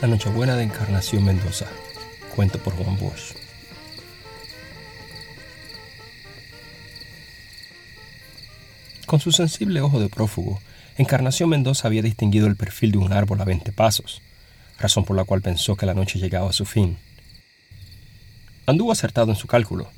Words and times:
La 0.00 0.06
Nochebuena 0.06 0.54
de 0.54 0.62
Encarnación 0.62 1.24
Mendoza. 1.24 1.66
Cuento 2.36 2.60
por 2.60 2.72
Juan 2.74 2.96
Bosch. 2.98 3.34
Con 9.06 9.18
su 9.18 9.32
sensible 9.32 9.80
ojo 9.80 9.98
de 9.98 10.08
prófugo, 10.08 10.60
Encarnación 10.98 11.48
Mendoza 11.48 11.88
había 11.88 12.02
distinguido 12.02 12.46
el 12.46 12.54
perfil 12.54 12.92
de 12.92 12.98
un 12.98 13.12
árbol 13.12 13.40
a 13.40 13.44
veinte 13.44 13.72
pasos, 13.72 14.22
razón 14.78 15.04
por 15.04 15.16
la 15.16 15.24
cual 15.24 15.42
pensó 15.42 15.74
que 15.74 15.86
la 15.86 15.94
noche 15.94 16.20
llegaba 16.20 16.50
a 16.50 16.52
su 16.52 16.64
fin. 16.64 16.96
Anduvo 18.66 18.92
acertado 18.92 19.32
en 19.32 19.36
su 19.36 19.48
cálculo. 19.48 19.88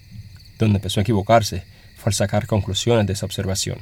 Donde 0.59 0.77
empezó 0.77 1.01
a 1.01 1.03
equivocarse 1.03 1.65
fue 1.99 2.09
al 2.09 2.15
sacar 2.15 2.47
conclusiones 2.47 3.07
de 3.07 3.13
esa 3.13 3.27
observación, 3.27 3.79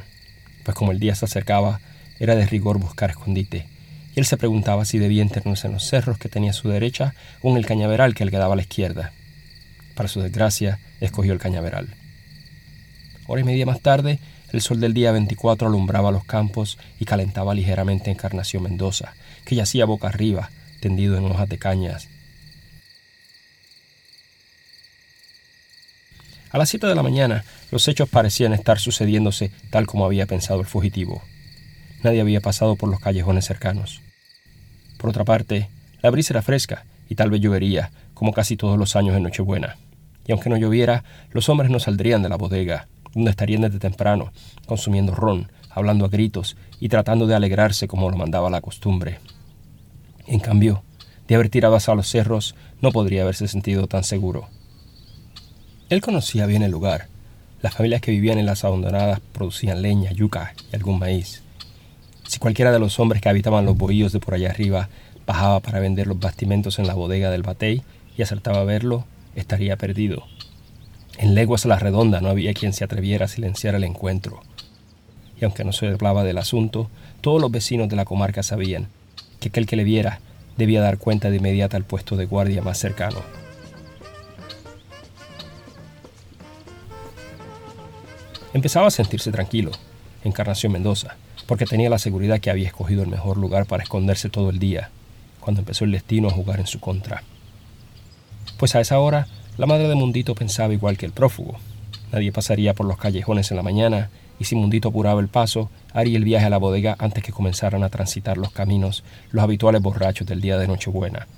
pues 0.65 0.77
como 0.77 0.91
el 0.91 0.99
día 0.99 1.15
se 1.15 1.27
acercaba, 1.27 1.81
era 2.19 2.35
de 2.35 2.45
rigor 2.45 2.79
buscar 2.79 3.11
escondite 3.11 3.78
él 4.19 4.27
se 4.27 4.37
preguntaba 4.37 4.85
si 4.85 4.99
debía 4.99 5.23
internarse 5.23 5.67
en 5.67 5.75
los 5.75 5.85
cerros 5.85 6.19
que 6.19 6.29
tenía 6.29 6.51
a 6.51 6.55
su 6.55 6.69
derecha 6.69 7.15
o 7.43 7.51
en 7.51 7.57
el 7.57 7.67
cañaveral 7.67 8.15
que 8.15 8.25
le 8.25 8.31
quedaba 8.31 8.55
a 8.55 8.57
la 8.57 8.63
izquierda. 8.63 9.13
Para 9.95 10.09
su 10.09 10.21
desgracia, 10.21 10.79
escogió 11.01 11.33
el 11.33 11.39
cañaveral. 11.39 11.89
Hora 13.27 13.41
y 13.41 13.45
media 13.45 13.67
más 13.67 13.81
tarde, 13.81 14.19
el 14.53 14.63
sol 14.63 14.81
del 14.81 14.95
día 14.95 15.13
24 15.13 15.69
alumbraba 15.69 16.11
los 16.11 16.25
campos 16.25 16.79
y 16.99 17.05
calentaba 17.05 17.55
ligeramente 17.55 18.11
Encarnación 18.11 18.63
Mendoza, 18.63 19.15
que 19.45 19.55
yacía 19.55 19.85
boca 19.85 20.09
arriba, 20.09 20.51
tendido 20.81 21.17
en 21.17 21.25
hojas 21.27 21.49
de 21.49 21.59
cañas. 21.59 22.09
A 26.51 26.57
las 26.57 26.71
siete 26.71 26.87
de 26.87 26.95
la 26.95 27.03
mañana, 27.03 27.45
los 27.71 27.87
hechos 27.89 28.09
parecían 28.09 28.55
estar 28.55 28.79
sucediéndose 28.79 29.51
tal 29.71 29.87
como 29.87 30.07
había 30.07 30.27
pensado 30.27 30.61
el 30.61 30.67
fugitivo. 30.67 31.23
Nadie 32.03 32.21
había 32.23 32.41
pasado 32.41 32.77
por 32.77 32.89
los 32.89 33.01
callejones 33.01 33.45
cercanos. 33.45 34.01
Por 34.99 35.11
otra 35.11 35.25
parte, 35.25 35.71
la 36.03 36.11
brisa 36.11 36.35
era 36.35 36.43
fresca 36.43 36.85
y 37.09 37.15
tal 37.15 37.31
vez 37.31 37.41
llovería, 37.41 37.91
como 38.13 38.33
casi 38.33 38.57
todos 38.57 38.79
los 38.79 38.97
años 38.97 39.17
en 39.17 39.23
Nochebuena. 39.23 39.77
Y 40.27 40.33
aunque 40.33 40.51
no 40.51 40.59
lloviera, 40.59 41.05
los 41.33 41.49
hombres 41.49 41.71
no 41.71 41.81
saldrían 41.81 42.23
de 42.23 42.29
la 42.29 42.37
bodega, 42.37 42.89
donde 43.15 43.31
estarían 43.31 43.63
desde 43.63 43.79
temprano, 43.79 44.33
consumiendo 44.67 45.15
ron, 45.15 45.51
hablando 45.71 46.05
a 46.05 46.09
gritos 46.09 46.57
y 46.81 46.89
tratando 46.89 47.27
de 47.27 47.35
alegrarse 47.35 47.89
como 47.89 48.11
lo 48.11 48.17
mandaba 48.17 48.51
la 48.51 48.61
costumbre. 48.61 49.21
En 50.27 50.41
cambio, 50.41 50.83
de 51.27 51.35
haber 51.35 51.49
tirado 51.49 51.77
hacia 51.77 51.95
los 51.95 52.09
cerros, 52.09 52.55
no 52.83 52.93
podría 52.93 53.23
haberse 53.23 53.49
sentido 53.49 53.87
tan 53.87 54.05
seguro. 54.05 54.49
Él 55.89 56.01
conocía 56.01 56.47
bien 56.47 56.63
el 56.63 56.71
lugar. 56.71 57.09
Las 57.63 57.75
familias 57.75 58.03
que 58.03 58.11
vivían 58.11 58.39
en 58.39 58.47
las 58.47 58.65
abandonadas 58.65 59.21
producían 59.33 59.81
leña, 59.81 60.13
yuca 60.13 60.55
y 60.71 60.77
algún 60.77 60.99
maíz. 60.99 61.43
Si 62.29 62.39
cualquiera 62.39 62.73
de 62.73 62.79
los 62.79 63.01
hombres 63.01 63.23
que 63.23 63.31
habitaban 63.31 63.65
los 63.65 63.79
bohíos 63.79 64.13
de 64.13 64.21
por 64.21 64.35
allá 64.35 64.51
arriba 64.51 64.91
bajaba 65.27 65.61
para 65.61 65.81
vender 65.81 66.07
los 66.07 66.21
bastimentos 66.21 66.79
en 66.79 66.87
la 66.87 66.93
bodega 66.93 67.31
del 67.31 67.43
batey 67.43 67.83
y 68.19 68.23
acertaba 68.23 68.61
a 68.61 68.65
verlo, 68.65 69.07
estaría 69.35 69.79
perdido. 69.79 70.25
En 71.17 71.35
leguas 71.35 71.65
a 71.65 71.69
la 71.69 71.79
redonda 71.79 72.21
no 72.21 72.29
había 72.29 72.53
quien 72.53 72.75
se 72.75 72.85
atreviera 72.85 73.25
a 73.25 73.29
silenciar 73.29 73.75
el 73.75 73.85
encuentro. 73.85 74.43
Y 75.41 75.47
aunque 75.47 75.65
no 75.65 75.73
se 75.73 75.87
hablaba 75.89 76.23
del 76.23 76.37
asunto, 76.37 76.91
todos 77.23 77.41
los 77.41 77.51
vecinos 77.51 77.89
de 77.89 77.97
la 77.97 78.05
comarca 78.05 78.43
sabían 78.43 78.89
que 79.41 79.49
aquel 79.49 79.65
que 79.65 79.77
le 79.77 79.85
viera 79.85 80.21
debía 80.59 80.83
dar 80.83 80.99
cuenta 80.99 81.31
de 81.31 81.39
inmediato 81.39 81.79
al 81.79 81.85
puesto 81.85 82.15
de 82.15 82.27
guardia 82.27 82.61
más 82.61 82.77
cercano. 82.77 83.23
Empezaba 88.53 88.89
a 88.89 88.91
sentirse 88.91 89.33
tranquilo, 89.33 89.71
Encarnación 90.25 90.73
Mendoza, 90.73 91.17
porque 91.49 91.65
tenía 91.65 91.89
la 91.89 91.99
seguridad 91.99 92.41
que 92.41 92.51
había 92.51 92.67
escogido 92.67 93.03
el 93.03 93.09
mejor 93.09 93.39
lugar 93.39 93.65
para 93.65 93.83
esconderse 93.83 94.29
todo 94.29 94.51
el 94.51 94.59
día, 94.59 94.91
cuando 95.41 95.63
empezó 95.63 95.87
el 95.87 95.93
destino 95.93 96.29
a 96.29 96.31
jugar 96.31 96.61
en 96.61 96.67
su 96.67 96.79
contra. 96.79 97.23
Pues 98.59 98.75
a 98.75 98.81
esa 98.81 98.99
hora, 98.99 99.29
la 99.57 99.65
madre 99.65 99.89
de 99.89 99.95
Mundito 99.95 100.35
pensaba 100.35 100.75
igual 100.75 100.99
que 100.99 101.07
el 101.07 101.13
prófugo. 101.13 101.57
Nadie 102.13 102.33
pasaría 102.33 102.75
por 102.75 102.85
los 102.85 102.99
callejones 102.99 103.51
en 103.51 103.57
la 103.57 103.63
mañana, 103.63 104.11
y 104.39 104.45
si 104.45 104.57
Mundito 104.57 104.91
apuraba 104.91 105.23
el 105.23 105.29
paso, 105.29 105.71
haría 105.95 106.19
el 106.19 106.25
viaje 106.25 106.45
a 106.45 106.51
la 106.51 106.59
bodega 106.59 106.97
antes 106.99 107.25
que 107.25 107.33
comenzaran 107.33 107.83
a 107.83 107.89
transitar 107.89 108.37
los 108.37 108.53
caminos 108.53 109.03
los 109.31 109.43
habituales 109.43 109.81
borrachos 109.81 110.27
del 110.27 110.43
día 110.43 110.59
de 110.59 110.69
Nochebuena. 110.69 111.29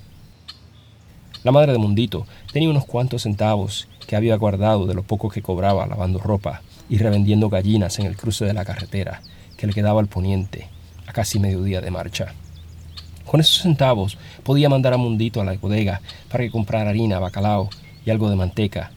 La 1.45 1.53
madre 1.53 1.71
de 1.71 1.79
Mundito 1.79 2.27
tenía 2.53 2.69
unos 2.69 2.85
cuantos 2.85 3.23
centavos 3.23 3.87
que 4.09 4.17
había 4.17 4.35
guardado 4.35 4.87
de 4.89 4.95
lo 4.95 5.05
poco 5.05 5.29
que 5.29 5.41
cobraba 5.41 5.87
lavando 5.87 6.19
ropa 6.19 6.63
y 6.89 6.99
revendiendo 6.99 7.49
gallinas 7.49 8.01
en 8.01 8.07
el 8.07 8.17
cruce 8.17 8.45
de 8.45 8.55
la 8.55 8.65
carretera, 8.65 9.23
que 9.61 9.67
le 9.67 9.75
quedaba 9.75 10.01
al 10.01 10.07
poniente, 10.07 10.69
a 11.07 11.13
casi 11.13 11.39
mediodía 11.39 11.83
de 11.83 11.91
marcha. 11.91 12.33
Con 13.27 13.41
esos 13.41 13.63
centavos 13.63 14.17
podía 14.43 14.71
mandar 14.71 14.95
a 14.95 14.97
Mundito 14.97 15.41
a 15.41 15.45
la 15.45 15.53
bodega 15.53 16.01
para 16.31 16.43
que 16.43 16.51
comprara 16.51 16.89
harina, 16.89 17.19
bacalao 17.19 17.69
y 18.07 18.11
algo 18.11 18.31
de 18.31 18.37
manteca. 18.37 18.91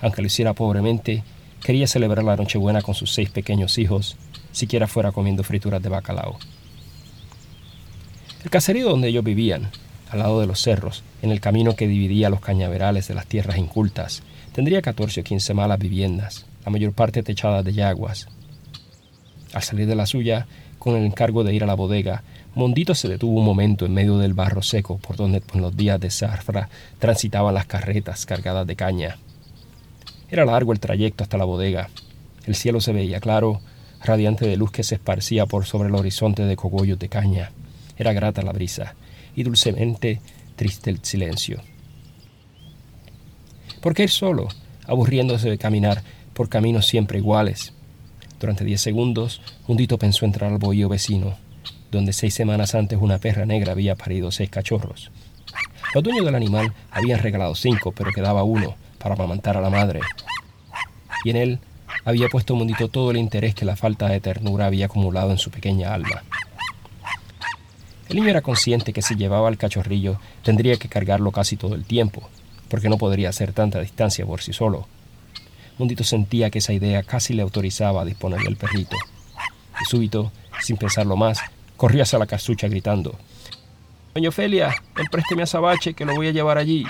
Aunque 0.00 0.20
lo 0.20 0.26
hiciera 0.26 0.54
pobremente, 0.54 1.22
quería 1.62 1.86
celebrar 1.86 2.24
la 2.24 2.34
Nochebuena 2.34 2.82
con 2.82 2.96
sus 2.96 3.14
seis 3.14 3.30
pequeños 3.30 3.78
hijos, 3.78 4.16
siquiera 4.50 4.88
fuera 4.88 5.12
comiendo 5.12 5.44
frituras 5.44 5.80
de 5.80 5.88
bacalao. 5.88 6.36
El 8.42 8.50
caserío 8.50 8.88
donde 8.88 9.06
ellos 9.06 9.22
vivían, 9.22 9.70
al 10.10 10.18
lado 10.18 10.40
de 10.40 10.48
los 10.48 10.60
cerros, 10.60 11.04
en 11.22 11.30
el 11.30 11.40
camino 11.40 11.76
que 11.76 11.86
dividía 11.86 12.28
los 12.28 12.40
cañaverales 12.40 13.06
de 13.06 13.14
las 13.14 13.26
tierras 13.26 13.56
incultas, 13.56 14.24
tendría 14.52 14.82
14 14.82 15.20
o 15.20 15.24
15 15.24 15.54
malas 15.54 15.78
viviendas, 15.78 16.44
la 16.64 16.72
mayor 16.72 16.92
parte 16.92 17.22
techadas 17.22 17.64
de 17.64 17.72
yaguas, 17.72 18.26
al 19.52 19.62
salir 19.62 19.86
de 19.86 19.94
la 19.94 20.06
suya, 20.06 20.46
con 20.78 20.96
el 20.96 21.04
encargo 21.04 21.44
de 21.44 21.54
ir 21.54 21.62
a 21.62 21.66
la 21.66 21.74
bodega, 21.74 22.22
Mondito 22.54 22.94
se 22.94 23.08
detuvo 23.08 23.38
un 23.38 23.46
momento 23.46 23.86
en 23.86 23.94
medio 23.94 24.18
del 24.18 24.34
barro 24.34 24.62
seco 24.62 24.98
por 24.98 25.16
donde 25.16 25.42
en 25.54 25.62
los 25.62 25.74
días 25.74 25.98
de 25.98 26.10
zafra 26.10 26.68
transitaban 26.98 27.54
las 27.54 27.64
carretas 27.64 28.26
cargadas 28.26 28.66
de 28.66 28.76
caña. 28.76 29.16
Era 30.28 30.44
largo 30.44 30.72
el 30.72 30.80
trayecto 30.80 31.24
hasta 31.24 31.38
la 31.38 31.44
bodega. 31.44 31.88
El 32.44 32.54
cielo 32.54 32.80
se 32.80 32.92
veía 32.92 33.20
claro, 33.20 33.60
radiante 34.04 34.46
de 34.46 34.56
luz 34.56 34.70
que 34.70 34.82
se 34.82 34.96
esparcía 34.96 35.46
por 35.46 35.64
sobre 35.64 35.88
el 35.88 35.94
horizonte 35.94 36.44
de 36.44 36.56
cogollos 36.56 36.98
de 36.98 37.08
caña. 37.08 37.52
Era 37.96 38.12
grata 38.12 38.42
la 38.42 38.52
brisa 38.52 38.94
y 39.34 39.44
dulcemente 39.44 40.20
triste 40.56 40.90
el 40.90 41.02
silencio. 41.02 41.62
¿Por 43.80 43.94
qué 43.94 44.04
ir 44.04 44.10
solo, 44.10 44.48
aburriéndose 44.86 45.48
de 45.48 45.58
caminar 45.58 46.02
por 46.34 46.48
caminos 46.50 46.86
siempre 46.86 47.18
iguales? 47.18 47.72
Durante 48.42 48.64
diez 48.64 48.80
segundos, 48.80 49.40
Mundito 49.68 49.98
pensó 49.98 50.24
entrar 50.24 50.50
al 50.50 50.58
bohío 50.58 50.88
vecino, 50.88 51.36
donde 51.92 52.12
seis 52.12 52.34
semanas 52.34 52.74
antes 52.74 52.98
una 53.00 53.18
perra 53.18 53.46
negra 53.46 53.70
había 53.70 53.94
parido 53.94 54.32
seis 54.32 54.50
cachorros. 54.50 55.12
Los 55.94 56.02
dueños 56.02 56.24
del 56.24 56.34
animal 56.34 56.72
habían 56.90 57.20
regalado 57.20 57.54
cinco, 57.54 57.92
pero 57.92 58.10
quedaba 58.10 58.42
uno 58.42 58.74
para 58.98 59.14
amamantar 59.14 59.56
a 59.56 59.60
la 59.60 59.70
madre. 59.70 60.00
Y 61.24 61.30
en 61.30 61.36
él 61.36 61.58
había 62.04 62.28
puesto 62.28 62.56
Mundito 62.56 62.88
todo 62.88 63.12
el 63.12 63.16
interés 63.16 63.54
que 63.54 63.64
la 63.64 63.76
falta 63.76 64.08
de 64.08 64.18
ternura 64.18 64.66
había 64.66 64.86
acumulado 64.86 65.30
en 65.30 65.38
su 65.38 65.52
pequeña 65.52 65.94
alma. 65.94 66.24
El 68.08 68.16
niño 68.16 68.30
era 68.30 68.42
consciente 68.42 68.92
que 68.92 69.02
si 69.02 69.14
llevaba 69.14 69.46
al 69.46 69.56
cachorrillo 69.56 70.18
tendría 70.42 70.78
que 70.78 70.88
cargarlo 70.88 71.30
casi 71.30 71.56
todo 71.56 71.76
el 71.76 71.84
tiempo, 71.84 72.28
porque 72.66 72.88
no 72.88 72.98
podría 72.98 73.28
hacer 73.28 73.52
tanta 73.52 73.78
distancia 73.78 74.26
por 74.26 74.42
sí 74.42 74.52
solo, 74.52 74.88
Mundito 75.82 76.04
sentía 76.04 76.48
que 76.48 76.60
esa 76.60 76.72
idea 76.72 77.02
casi 77.02 77.34
le 77.34 77.42
autorizaba 77.42 78.02
a 78.02 78.04
disponer 78.04 78.40
del 78.42 78.54
perrito. 78.54 78.96
Y 79.80 79.84
súbito, 79.84 80.30
sin 80.60 80.76
pensarlo 80.76 81.16
más, 81.16 81.40
corrió 81.76 82.04
hacia 82.04 82.20
la 82.20 82.28
casucha 82.28 82.68
gritando: 82.68 83.16
Doña 84.14 84.28
Ofelia, 84.28 84.72
présteme 85.10 85.42
a 85.42 85.46
Sabache 85.46 85.94
que 85.94 86.04
lo 86.04 86.14
voy 86.14 86.28
a 86.28 86.30
llevar 86.30 86.56
allí. 86.56 86.84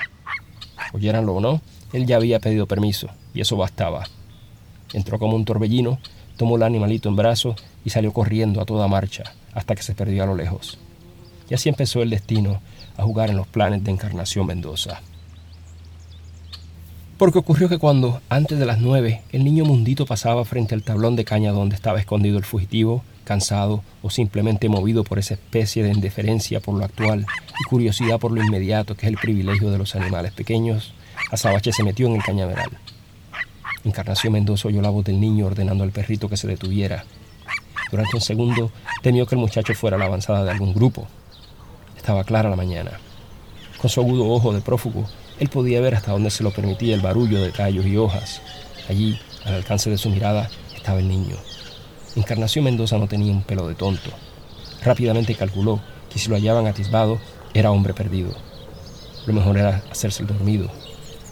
Oyéranlo 0.93 1.33
o 1.33 1.41
no, 1.41 1.59
él 1.91 2.05
ya 2.05 2.17
había 2.17 2.39
pedido 2.39 2.67
permiso, 2.67 3.07
y 3.33 3.41
eso 3.41 3.57
bastaba. 3.57 4.03
Entró 4.93 5.17
como 5.17 5.35
un 5.35 5.45
torbellino, 5.45 5.97
tomó 6.37 6.57
el 6.57 6.61
animalito 6.61 7.09
en 7.09 7.15
brazos 7.15 7.55
y 7.83 7.89
salió 7.89 8.13
corriendo 8.13 8.61
a 8.61 8.65
toda 8.65 8.87
marcha 8.87 9.23
hasta 9.55 9.73
que 9.73 9.81
se 9.81 9.95
perdió 9.95 10.21
a 10.21 10.27
lo 10.27 10.35
lejos. 10.35 10.77
Y 11.49 11.55
así 11.55 11.67
empezó 11.67 12.03
el 12.03 12.11
destino 12.11 12.61
a 12.95 13.01
jugar 13.01 13.31
en 13.31 13.37
los 13.37 13.47
planes 13.47 13.83
de 13.83 13.89
Encarnación 13.89 14.45
Mendoza. 14.45 15.01
Porque 17.17 17.39
ocurrió 17.39 17.69
que 17.69 17.77
cuando, 17.77 18.21
antes 18.29 18.57
de 18.57 18.65
las 18.65 18.79
nueve, 18.79 19.21
el 19.31 19.43
niño 19.43 19.65
mundito 19.65 20.05
pasaba 20.05 20.43
frente 20.45 20.73
al 20.73 20.83
tablón 20.83 21.15
de 21.15 21.25
caña 21.25 21.51
donde 21.51 21.75
estaba 21.75 21.99
escondido 21.99 22.37
el 22.37 22.43
fugitivo, 22.43 23.03
cansado 23.23 23.83
o 24.01 24.09
simplemente 24.09 24.67
movido 24.67 25.03
por 25.03 25.19
esa 25.19 25.35
especie 25.35 25.83
de 25.83 25.91
indiferencia 25.91 26.59
por 26.59 26.75
lo 26.75 26.83
actual 26.83 27.25
y 27.59 27.69
curiosidad 27.69 28.19
por 28.19 28.31
lo 28.31 28.43
inmediato 28.43 28.95
que 28.95 29.05
es 29.05 29.11
el 29.11 29.17
privilegio 29.17 29.71
de 29.71 29.77
los 29.77 29.95
animales 29.95 30.33
pequeños, 30.33 30.93
Azabache 31.31 31.71
se 31.71 31.83
metió 31.83 32.07
en 32.07 32.15
el 32.15 32.23
cañaveral. 32.23 32.69
Encarnación 33.83 34.33
Mendoza 34.33 34.67
oyó 34.67 34.81
la 34.81 34.89
voz 34.89 35.05
del 35.05 35.19
niño 35.19 35.45
ordenando 35.45 35.83
al 35.83 35.91
perrito 35.91 36.29
que 36.29 36.37
se 36.37 36.47
detuviera. 36.47 37.05
Durante 37.91 38.15
un 38.15 38.21
segundo 38.21 38.71
temió 39.01 39.25
que 39.25 39.35
el 39.35 39.41
muchacho 39.41 39.75
fuera 39.75 39.97
la 39.97 40.05
avanzada 40.05 40.43
de 40.43 40.51
algún 40.51 40.73
grupo. 40.73 41.07
Estaba 41.95 42.23
clara 42.23 42.49
la 42.49 42.55
mañana. 42.55 42.91
Con 43.79 43.89
su 43.89 44.01
agudo 44.01 44.29
ojo 44.29 44.53
de 44.53 44.61
prófugo, 44.61 45.05
él 45.39 45.49
podía 45.49 45.81
ver 45.81 45.95
hasta 45.95 46.11
donde 46.11 46.29
se 46.29 46.43
lo 46.43 46.51
permitía 46.51 46.95
el 46.95 47.01
barullo 47.01 47.41
de 47.41 47.51
tallos 47.51 47.85
y 47.85 47.97
hojas. 47.97 48.41
Allí, 48.89 49.19
al 49.45 49.55
alcance 49.55 49.89
de 49.89 49.97
su 49.97 50.09
mirada, 50.09 50.49
estaba 50.75 50.99
el 50.99 51.07
niño. 51.07 51.35
Encarnación 52.15 52.65
Mendoza 52.65 52.97
no 52.97 53.07
tenía 53.07 53.31
un 53.31 53.41
pelo 53.41 53.67
de 53.67 53.75
tonto. 53.75 54.11
Rápidamente 54.83 55.35
calculó 55.35 55.81
que 56.11 56.19
si 56.19 56.29
lo 56.29 56.35
hallaban 56.35 56.67
atisbado, 56.67 57.19
Era 57.55 57.69
hombre 57.69 57.93
perdido. 57.93 58.33
Lo 59.27 59.33
mejor 59.33 59.57
era 59.59 59.83
hacerse 59.91 60.23
el 60.23 60.27
dormido, 60.27 60.71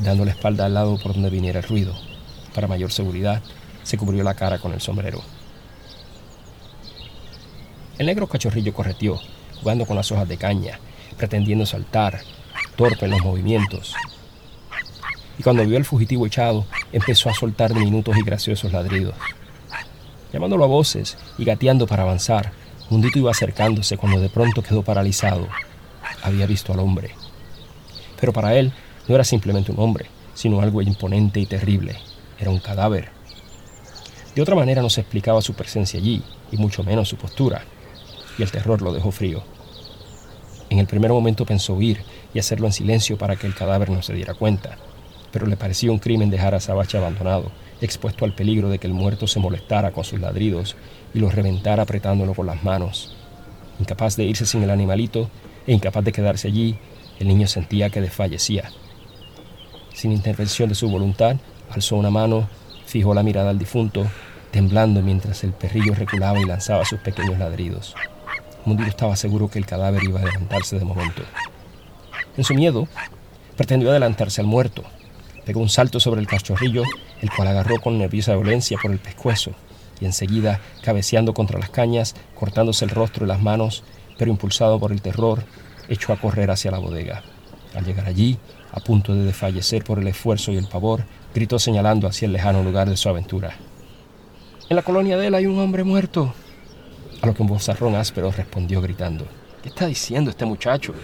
dando 0.01 0.23
la 0.23 0.29
espalda 0.29 0.65
al 0.65 0.75
lado 0.75 0.99
por 1.01 1.13
donde 1.13 1.31
viniera 1.31 1.61
el 1.61 1.67
ruido. 1.67 1.95
Para 2.53 2.67
mayor 2.67 2.91
seguridad, 2.91 3.41
se 3.81 3.97
cubrió 3.97 4.23
la 4.23 4.35
cara 4.35 4.59
con 4.59 4.71
el 4.71 4.81
sombrero. 4.81 5.19
El 7.97 8.05
negro 8.05 8.27
cachorrillo 8.27 8.71
correteó, 8.71 9.19
jugando 9.59 9.87
con 9.87 9.95
las 9.95 10.11
hojas 10.11 10.27
de 10.29 10.37
caña, 10.37 10.79
pretendiendo 11.17 11.65
saltar, 11.65 12.21
torpe 12.81 13.05
en 13.05 13.11
los 13.11 13.21
movimientos. 13.21 13.93
Y 15.37 15.43
cuando 15.43 15.63
vio 15.63 15.77
al 15.77 15.85
fugitivo 15.85 16.25
echado, 16.25 16.65
empezó 16.91 17.29
a 17.29 17.33
soltar 17.35 17.71
diminutos 17.71 18.17
y 18.17 18.23
graciosos 18.23 18.73
ladridos. 18.73 19.13
Llamándolo 20.33 20.63
a 20.63 20.67
voces 20.67 21.15
y 21.37 21.45
gateando 21.45 21.85
para 21.85 22.01
avanzar, 22.01 22.53
Mundito 22.89 23.19
iba 23.19 23.29
acercándose 23.29 23.97
cuando 23.97 24.19
de 24.19 24.29
pronto 24.29 24.63
quedó 24.63 24.81
paralizado. 24.81 25.47
Había 26.23 26.47
visto 26.47 26.73
al 26.73 26.79
hombre. 26.79 27.11
Pero 28.19 28.33
para 28.33 28.55
él 28.55 28.73
no 29.07 29.13
era 29.13 29.23
simplemente 29.25 29.71
un 29.71 29.79
hombre, 29.79 30.07
sino 30.33 30.59
algo 30.59 30.81
imponente 30.81 31.39
y 31.39 31.45
terrible. 31.45 31.97
Era 32.39 32.49
un 32.49 32.59
cadáver. 32.59 33.11
De 34.33 34.41
otra 34.41 34.55
manera 34.55 34.81
no 34.81 34.89
se 34.89 35.01
explicaba 35.01 35.43
su 35.43 35.53
presencia 35.53 35.99
allí, 35.99 36.23
y 36.51 36.57
mucho 36.57 36.83
menos 36.83 37.09
su 37.09 37.15
postura, 37.15 37.63
y 38.39 38.41
el 38.41 38.49
terror 38.49 38.81
lo 38.81 38.91
dejó 38.91 39.11
frío. 39.11 39.43
En 40.71 40.79
el 40.79 40.87
primer 40.87 41.11
momento 41.11 41.45
pensó 41.45 41.73
huir 41.73 42.01
y 42.33 42.39
hacerlo 42.39 42.67
en 42.67 42.73
silencio 42.73 43.17
para 43.17 43.35
que 43.35 43.47
el 43.47 43.55
cadáver 43.55 43.89
no 43.89 44.01
se 44.01 44.13
diera 44.13 44.33
cuenta, 44.33 44.77
pero 45.31 45.47
le 45.47 45.57
parecía 45.57 45.91
un 45.91 45.99
crimen 45.99 46.29
dejar 46.29 46.55
a 46.55 46.59
Sabache 46.59 46.97
abandonado, 46.97 47.51
expuesto 47.81 48.25
al 48.25 48.33
peligro 48.33 48.69
de 48.69 48.79
que 48.79 48.87
el 48.87 48.93
muerto 48.93 49.27
se 49.27 49.39
molestara 49.39 49.91
con 49.91 50.03
sus 50.03 50.19
ladridos 50.19 50.75
y 51.13 51.19
lo 51.19 51.29
reventara 51.29 51.83
apretándolo 51.83 52.33
con 52.33 52.45
las 52.45 52.63
manos. 52.63 53.15
Incapaz 53.79 54.15
de 54.15 54.25
irse 54.25 54.45
sin 54.45 54.63
el 54.63 54.69
animalito 54.69 55.29
e 55.65 55.73
incapaz 55.73 56.03
de 56.03 56.11
quedarse 56.11 56.47
allí, 56.47 56.77
el 57.19 57.27
niño 57.27 57.47
sentía 57.47 57.89
que 57.89 58.01
desfallecía. 58.01 58.71
Sin 59.93 60.11
intervención 60.11 60.69
de 60.69 60.75
su 60.75 60.89
voluntad, 60.89 61.37
alzó 61.69 61.95
una 61.95 62.09
mano, 62.09 62.47
fijó 62.85 63.13
la 63.13 63.23
mirada 63.23 63.49
al 63.49 63.59
difunto, 63.59 64.05
temblando 64.51 65.01
mientras 65.01 65.43
el 65.43 65.53
perrillo 65.53 65.93
reculaba 65.93 66.39
y 66.39 66.45
lanzaba 66.45 66.85
sus 66.85 66.99
pequeños 66.99 67.39
ladridos. 67.39 67.95
Mundito 68.65 68.89
estaba 68.89 69.15
seguro 69.15 69.49
que 69.49 69.59
el 69.59 69.65
cadáver 69.65 70.03
iba 70.03 70.19
a 70.19 70.23
adelantarse 70.23 70.77
de 70.77 70.85
momento. 70.85 71.23
En 72.41 72.45
su 72.45 72.55
miedo, 72.55 72.87
pretendió 73.55 73.91
adelantarse 73.91 74.41
al 74.41 74.47
muerto. 74.47 74.83
Pegó 75.45 75.59
un 75.59 75.69
salto 75.69 75.99
sobre 75.99 76.21
el 76.21 76.25
cachorrillo, 76.25 76.81
el 77.21 77.29
cual 77.29 77.49
agarró 77.49 77.79
con 77.79 77.99
nerviosa 77.99 78.35
violencia 78.35 78.79
por 78.81 78.89
el 78.89 78.97
pescuezo, 78.97 79.51
y 79.99 80.05
enseguida, 80.05 80.59
cabeceando 80.83 81.35
contra 81.35 81.59
las 81.59 81.69
cañas, 81.69 82.15
cortándose 82.33 82.83
el 82.83 82.89
rostro 82.89 83.25
y 83.25 83.27
las 83.27 83.43
manos, 83.43 83.83
pero 84.17 84.31
impulsado 84.31 84.79
por 84.79 84.91
el 84.91 85.03
terror, 85.03 85.43
echó 85.87 86.13
a 86.13 86.17
correr 86.17 86.49
hacia 86.49 86.71
la 86.71 86.79
bodega. 86.79 87.21
Al 87.75 87.85
llegar 87.85 88.07
allí, 88.07 88.39
a 88.71 88.79
punto 88.79 89.13
de 89.13 89.23
desfallecer 89.23 89.83
por 89.83 89.99
el 89.99 90.07
esfuerzo 90.07 90.51
y 90.51 90.57
el 90.57 90.67
pavor, 90.67 91.05
gritó 91.35 91.59
señalando 91.59 92.07
hacia 92.07 92.25
el 92.25 92.33
lejano 92.33 92.63
lugar 92.63 92.89
de 92.89 92.97
su 92.97 93.07
aventura. 93.07 93.55
En 94.67 94.75
la 94.75 94.81
colonia 94.81 95.15
de 95.15 95.27
él 95.27 95.35
hay 95.35 95.45
un 95.45 95.59
hombre 95.59 95.83
muerto. 95.83 96.33
A 97.21 97.27
lo 97.27 97.35
que 97.35 97.43
un 97.43 97.49
vozarrón 97.49 97.93
áspero 97.93 98.31
respondió 98.31 98.81
gritando, 98.81 99.27
¿qué 99.61 99.69
está 99.69 99.85
diciendo 99.85 100.31
este 100.31 100.45
muchacho? 100.45 100.95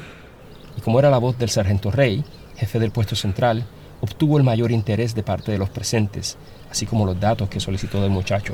Y 0.78 0.82
como 0.82 1.00
era 1.00 1.10
la 1.10 1.18
voz 1.18 1.38
del 1.38 1.50
sargento 1.50 1.92
Rey, 1.92 2.24
jefe 2.56 2.80
del 2.80 2.92
puesto 2.92 3.16
central, 3.16 3.66
obtuvo 4.02 4.38
el 4.38 4.44
mayor 4.44 4.72
interés 4.72 5.16
de 5.16 5.24
parte 5.24 5.52
de 5.52 5.58
los 5.58 5.70
presentes, 5.70 6.38
así 6.70 6.86
como 6.86 7.06
los 7.06 7.20
datos 7.20 7.50
que 7.50 7.60
solicitó 7.60 8.02
del 8.02 8.12
muchacho. 8.12 8.54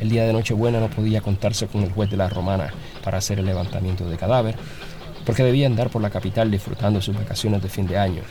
El 0.00 0.10
día 0.10 0.24
de 0.24 0.32
Nochebuena 0.32 0.78
no 0.78 0.90
podía 0.90 1.20
contarse 1.20 1.66
con 1.66 1.82
el 1.82 1.92
juez 1.92 2.10
de 2.10 2.16
la 2.16 2.28
Romana 2.28 2.72
para 3.02 3.18
hacer 3.18 3.38
el 3.38 3.46
levantamiento 3.46 4.08
de 4.08 4.16
cadáver, 4.16 4.56
porque 5.24 5.42
debía 5.42 5.66
andar 5.66 5.90
por 5.90 6.02
la 6.02 6.10
capital 6.10 6.50
disfrutando 6.50 7.00
sus 7.00 7.16
vacaciones 7.16 7.62
de 7.62 7.68
fin 7.68 7.86
de 7.86 7.98
año. 7.98 8.22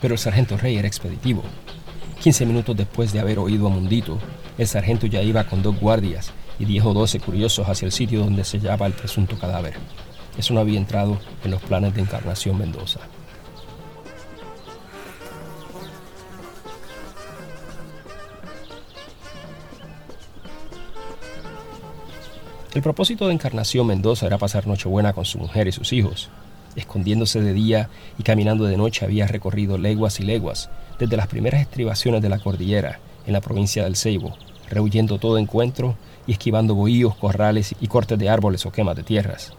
Pero 0.00 0.14
el 0.14 0.18
sargento 0.18 0.56
Rey 0.56 0.76
era 0.76 0.88
expeditivo. 0.88 1.42
Quince 2.20 2.44
minutos 2.44 2.76
después 2.76 3.12
de 3.12 3.20
haber 3.20 3.38
oído 3.38 3.68
a 3.68 3.70
Mundito, 3.70 4.18
el 4.58 4.66
sargento 4.66 5.06
ya 5.06 5.22
iba 5.22 5.44
con 5.44 5.62
dos 5.62 5.78
guardias 5.78 6.32
y 6.58 6.64
diez 6.64 6.84
o 6.84 6.92
doce 6.92 7.20
curiosos 7.20 7.68
hacia 7.68 7.86
el 7.86 7.92
sitio 7.92 8.20
donde 8.20 8.44
se 8.44 8.58
hallaba 8.58 8.86
el 8.86 8.92
presunto 8.92 9.38
cadáver. 9.38 9.74
Eso 10.36 10.54
no 10.54 10.60
había 10.60 10.78
entrado 10.78 11.18
en 11.44 11.50
los 11.50 11.62
planes 11.62 11.94
de 11.94 12.00
Encarnación 12.00 12.58
Mendoza. 12.58 13.00
El 22.74 22.80
propósito 22.80 23.26
de 23.26 23.34
Encarnación 23.34 23.86
Mendoza 23.86 24.26
era 24.26 24.38
pasar 24.38 24.66
Nochebuena 24.66 25.12
con 25.12 25.26
su 25.26 25.38
mujer 25.38 25.68
y 25.68 25.72
sus 25.72 25.92
hijos. 25.92 26.30
Escondiéndose 26.74 27.42
de 27.42 27.52
día 27.52 27.90
y 28.18 28.22
caminando 28.22 28.64
de 28.64 28.78
noche 28.78 29.04
había 29.04 29.26
recorrido 29.26 29.76
leguas 29.76 30.20
y 30.20 30.22
leguas, 30.22 30.70
desde 30.98 31.18
las 31.18 31.26
primeras 31.26 31.60
estribaciones 31.60 32.22
de 32.22 32.30
la 32.30 32.38
cordillera 32.38 32.98
en 33.26 33.34
la 33.34 33.42
provincia 33.42 33.84
del 33.84 33.96
Ceibo, 33.96 34.34
rehuyendo 34.70 35.18
todo 35.18 35.36
encuentro 35.36 35.96
y 36.26 36.32
esquivando 36.32 36.74
bohíos, 36.74 37.14
corrales 37.14 37.74
y 37.78 37.88
cortes 37.88 38.18
de 38.18 38.30
árboles 38.30 38.64
o 38.64 38.72
quemas 38.72 38.96
de 38.96 39.02
tierras. 39.02 39.52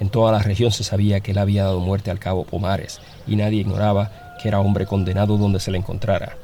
En 0.00 0.08
toda 0.08 0.32
la 0.32 0.38
región 0.38 0.72
se 0.72 0.82
sabía 0.82 1.20
que 1.20 1.32
él 1.32 1.38
había 1.38 1.64
dado 1.64 1.78
muerte 1.78 2.10
al 2.10 2.18
cabo 2.18 2.44
Pomares 2.44 3.00
y 3.26 3.36
nadie 3.36 3.60
ignoraba 3.60 4.10
que 4.40 4.48
era 4.48 4.60
hombre 4.60 4.86
condenado 4.86 5.36
donde 5.36 5.60
se 5.60 5.70
le 5.70 5.78
encontrara. 5.78 6.36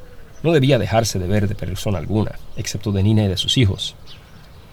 No 0.43 0.51
debía 0.51 0.77
dejarse 0.77 1.17
de 1.17 1.27
ver 1.27 1.47
de 1.47 1.55
persona 1.55 1.97
alguna, 1.97 2.33
excepto 2.55 2.91
de 2.91 3.01
Nina 3.01 3.23
y 3.23 3.27
de 3.27 3.37
sus 3.37 3.57
hijos. 3.57 3.95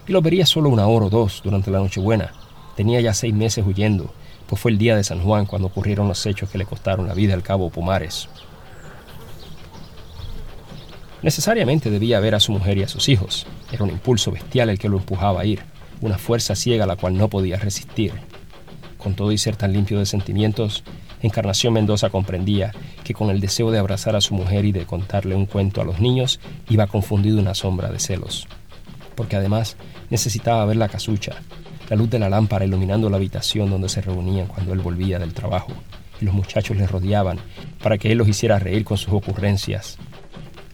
Y 0.07 0.13
lo 0.13 0.21
vería 0.21 0.45
solo 0.45 0.69
una 0.69 0.87
hora 0.87 1.07
o 1.07 1.11
dos 1.11 1.41
durante 1.43 1.71
la 1.71 1.79
Nochebuena. 1.79 2.35
Tenía 2.77 3.01
ya 3.01 3.15
seis 3.15 3.33
meses 3.33 3.65
huyendo, 3.67 4.13
pues 4.47 4.61
fue 4.61 4.71
el 4.71 4.79
día 4.79 4.95
de 4.95 5.05
San 5.05 5.23
Juan 5.23 5.47
cuando 5.47 5.69
ocurrieron 5.69 6.07
los 6.07 6.27
hechos 6.27 6.51
que 6.51 6.59
le 6.59 6.67
costaron 6.67 7.09
la 7.09 7.15
vida 7.15 7.33
al 7.33 7.43
cabo 7.43 7.71
Pomares. 7.71 8.29
Necesariamente 11.23 11.89
debía 11.89 12.21
ver 12.21 12.35
a 12.35 12.41
su 12.41 12.53
mujer 12.53 12.77
y 12.77 12.83
a 12.83 12.89
sus 12.89 13.09
hijos. 13.09 13.47
Era 13.73 13.85
un 13.85 13.91
impulso 13.91 14.31
bestial 14.31 14.69
el 14.69 14.79
que 14.79 14.91
lo 14.91 14.99
empujaba 14.99 15.41
a 15.41 15.47
ir, 15.47 15.63
una 16.03 16.19
fuerza 16.19 16.55
ciega 16.55 16.85
a 16.85 16.87
la 16.87 16.97
cual 16.97 17.17
no 17.17 17.29
podía 17.29 17.57
resistir. 17.57 18.13
Con 19.05 19.15
todo 19.15 19.31
y 19.31 19.39
ser 19.39 19.55
tan 19.55 19.75
limpio 19.75 19.99
de 19.99 20.07
sentimientos, 20.07 20.83
Encarnación 21.21 21.75
Mendoza 21.75 22.09
comprendía 22.09 22.73
que 23.05 23.13
con 23.13 23.29
el 23.29 23.41
deseo 23.41 23.71
de 23.71 23.79
abrazar 23.79 24.17
a 24.17 24.21
su 24.21 24.35
mujer 24.35 24.65
y 24.65 24.73
de 24.73 24.87
contarle 24.87 25.35
un 25.35 25.45
cuento 25.45 25.81
a 25.81 25.85
los 25.85 26.01
niños 26.01 26.41
iba 26.71 26.87
confundido 26.87 27.39
una 27.39 27.55
sombra 27.55 27.93
de 27.93 28.01
celos. 28.01 28.49
Porque 29.15 29.37
además 29.37 29.77
necesitaba 30.09 30.65
ver 30.65 30.77
la 30.77 30.89
casucha, 30.89 31.35
la 31.91 31.97
luz 31.97 32.09
de 32.09 32.19
la 32.19 32.31
lámpara 32.31 32.65
iluminando 32.65 33.11
la 33.11 33.19
habitación 33.19 33.71
donde 33.71 33.91
se 33.91 34.01
reunían 34.01 34.47
cuando 34.47 34.73
él 34.73 34.81
volvía 34.81 35.19
del 35.19 35.35
trabajo, 35.35 35.73
y 36.21 36.25
los 36.25 36.35
muchachos 36.35 36.77
le 36.77 36.87
rodeaban 36.87 37.39
para 37.83 37.99
que 37.99 38.11
él 38.11 38.19
los 38.19 38.29
hiciera 38.29 38.59
reír 38.59 38.85
con 38.85 38.97
sus 38.97 39.13
ocurrencias, 39.13 39.99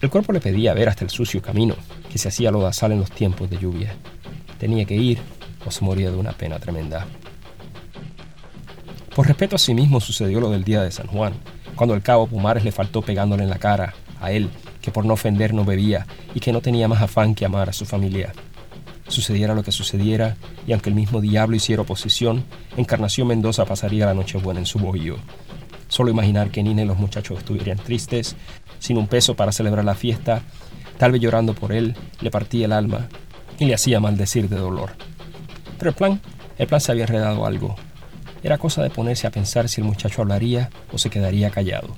el 0.01 0.09
cuerpo 0.09 0.33
le 0.33 0.39
pedía 0.39 0.73
ver 0.73 0.89
hasta 0.89 1.03
el 1.03 1.11
sucio 1.11 1.43
camino 1.43 1.75
que 2.11 2.17
se 2.17 2.29
hacía 2.29 2.49
lodazal 2.49 2.91
en 2.91 3.01
los 3.01 3.11
tiempos 3.11 3.51
de 3.51 3.59
lluvia. 3.59 3.93
Tenía 4.57 4.83
que 4.85 4.95
ir 4.95 5.19
o 5.63 5.69
se 5.69 5.85
moría 5.85 6.09
de 6.09 6.17
una 6.17 6.31
pena 6.31 6.57
tremenda. 6.57 7.05
Por 9.21 9.27
respeto 9.27 9.55
a 9.55 9.59
sí 9.59 9.75
mismo 9.75 10.01
sucedió 10.01 10.39
lo 10.39 10.49
del 10.49 10.63
día 10.63 10.81
de 10.81 10.89
San 10.89 11.05
Juan, 11.05 11.33
cuando 11.75 11.93
el 11.93 12.01
cabo 12.01 12.25
Pumares 12.25 12.63
le 12.63 12.71
faltó 12.71 13.03
pegándole 13.03 13.43
en 13.43 13.51
la 13.51 13.59
cara 13.59 13.93
a 14.19 14.31
él, 14.31 14.49
que 14.81 14.89
por 14.89 15.05
no 15.05 15.13
ofender 15.13 15.53
no 15.53 15.63
bebía 15.63 16.07
y 16.33 16.39
que 16.39 16.51
no 16.51 16.59
tenía 16.59 16.87
más 16.87 17.03
afán 17.03 17.35
que 17.35 17.45
amar 17.45 17.69
a 17.69 17.73
su 17.73 17.85
familia. 17.85 18.33
Sucediera 19.07 19.53
lo 19.53 19.61
que 19.61 19.71
sucediera, 19.71 20.37
y 20.65 20.71
aunque 20.71 20.89
el 20.89 20.95
mismo 20.95 21.21
diablo 21.21 21.55
hiciera 21.55 21.83
oposición, 21.83 22.43
Encarnación 22.77 23.27
Mendoza 23.27 23.63
pasaría 23.65 24.07
la 24.07 24.15
noche 24.15 24.39
buena 24.39 24.59
en 24.59 24.65
su 24.65 24.79
bohío. 24.79 25.17
Solo 25.87 26.09
imaginar 26.09 26.49
que 26.49 26.63
Nina 26.63 26.81
y 26.81 26.85
los 26.85 26.97
muchachos 26.97 27.37
estuvieran 27.37 27.77
tristes 27.77 28.35
sin 28.79 28.97
un 28.97 29.05
peso 29.05 29.35
para 29.35 29.51
celebrar 29.51 29.85
la 29.85 29.93
fiesta, 29.93 30.41
tal 30.97 31.11
vez 31.11 31.21
llorando 31.21 31.53
por 31.53 31.73
él, 31.73 31.95
le 32.21 32.31
partía 32.31 32.65
el 32.65 32.71
alma 32.71 33.07
y 33.59 33.65
le 33.65 33.75
hacía 33.75 33.99
maldecir 33.99 34.49
de 34.49 34.57
dolor. 34.57 34.93
Pero 35.77 35.91
el 35.91 35.95
plan, 35.95 36.21
el 36.57 36.65
plan 36.65 36.81
se 36.81 36.91
había 36.91 37.03
enredado 37.03 37.45
algo. 37.45 37.75
Era 38.43 38.57
cosa 38.57 38.83
de 38.83 38.89
ponerse 38.89 39.27
a 39.27 39.31
pensar 39.31 39.69
si 39.69 39.81
el 39.81 39.87
muchacho 39.87 40.21
hablaría 40.21 40.69
o 40.91 40.97
se 40.97 41.09
quedaría 41.09 41.49
callado. 41.49 41.89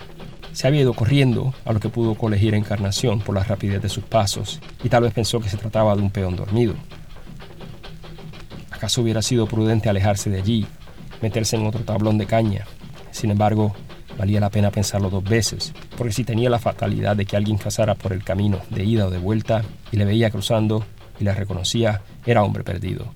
Se 0.51 0.67
había 0.67 0.81
ido 0.81 0.93
corriendo, 0.93 1.53
a 1.65 1.73
lo 1.73 1.79
que 1.79 1.89
pudo 1.89 2.15
colegir 2.15 2.53
Encarnación 2.53 3.21
por 3.21 3.35
la 3.35 3.43
rapidez 3.43 3.81
de 3.81 3.89
sus 3.89 4.03
pasos, 4.03 4.59
y 4.83 4.89
tal 4.89 5.03
vez 5.03 5.13
pensó 5.13 5.39
que 5.39 5.49
se 5.49 5.57
trataba 5.57 5.95
de 5.95 6.01
un 6.01 6.11
peón 6.11 6.35
dormido. 6.35 6.75
¿Acaso 8.71 9.01
hubiera 9.01 9.21
sido 9.21 9.47
prudente 9.47 9.89
alejarse 9.89 10.29
de 10.29 10.39
allí, 10.39 10.67
meterse 11.21 11.55
en 11.55 11.65
otro 11.65 11.83
tablón 11.83 12.17
de 12.17 12.27
caña? 12.27 12.65
Sin 13.11 13.31
embargo, 13.31 13.73
Valía 14.17 14.39
la 14.39 14.49
pena 14.49 14.69
pensarlo 14.69 15.09
dos 15.09 15.23
veces, 15.23 15.73
porque 15.97 16.13
si 16.13 16.23
tenía 16.23 16.49
la 16.49 16.59
fatalidad 16.59 17.15
de 17.15 17.25
que 17.25 17.35
alguien 17.35 17.57
pasara 17.57 17.95
por 17.95 18.13
el 18.13 18.23
camino 18.23 18.59
de 18.69 18.83
ida 18.83 19.07
o 19.07 19.09
de 19.09 19.17
vuelta 19.17 19.63
y 19.91 19.97
le 19.97 20.05
veía 20.05 20.29
cruzando 20.29 20.85
y 21.19 21.23
le 21.23 21.33
reconocía, 21.33 22.01
era 22.25 22.43
hombre 22.43 22.63
perdido. 22.63 23.11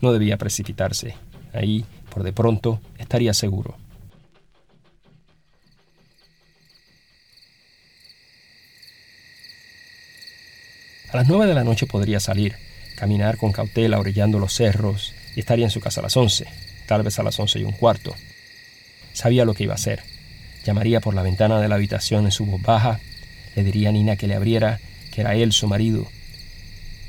No 0.00 0.12
debía 0.12 0.36
precipitarse. 0.36 1.14
Ahí, 1.52 1.84
por 2.16 2.24
de 2.24 2.32
pronto, 2.32 2.80
estaría 2.96 3.34
seguro. 3.34 3.76
A 11.12 11.16
las 11.18 11.28
nueve 11.28 11.44
de 11.44 11.52
la 11.52 11.62
noche 11.62 11.84
podría 11.84 12.18
salir, 12.18 12.56
caminar 12.96 13.36
con 13.36 13.52
cautela 13.52 13.98
orillando 13.98 14.38
los 14.38 14.54
cerros 14.54 15.12
y 15.34 15.40
estaría 15.40 15.66
en 15.66 15.70
su 15.70 15.80
casa 15.80 16.00
a 16.00 16.04
las 16.04 16.16
once. 16.16 16.46
tal 16.86 17.02
vez 17.02 17.18
a 17.18 17.22
las 17.22 17.38
once 17.38 17.58
y 17.58 17.64
un 17.64 17.72
cuarto. 17.72 18.14
Sabía 19.12 19.44
lo 19.44 19.52
que 19.52 19.64
iba 19.64 19.74
a 19.74 19.76
hacer. 19.76 20.02
Llamaría 20.64 21.00
por 21.00 21.14
la 21.14 21.22
ventana 21.22 21.60
de 21.60 21.68
la 21.68 21.74
habitación 21.74 22.24
en 22.24 22.32
su 22.32 22.46
voz 22.46 22.62
baja, 22.62 22.98
le 23.54 23.62
diría 23.62 23.90
a 23.90 23.92
Nina 23.92 24.16
que 24.16 24.26
le 24.26 24.36
abriera, 24.36 24.80
que 25.12 25.20
era 25.20 25.34
él 25.34 25.52
su 25.52 25.66
marido. 25.66 26.06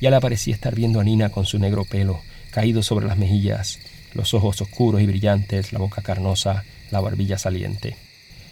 Ya 0.02 0.12
le 0.12 0.20
parecía 0.20 0.54
estar 0.54 0.76
viendo 0.76 1.00
a 1.00 1.06
Nina 1.06 1.30
con 1.30 1.46
su 1.46 1.60
negro 1.60 1.86
pelo 1.86 2.22
caído 2.52 2.84
sobre 2.84 3.08
las 3.08 3.18
mejillas, 3.18 3.80
los 4.18 4.34
ojos 4.34 4.60
oscuros 4.62 5.00
y 5.00 5.06
brillantes, 5.06 5.72
la 5.72 5.80
boca 5.80 6.02
carnosa, 6.02 6.66
la 6.92 7.00
barbilla 7.00 7.38
saliente. 7.38 7.96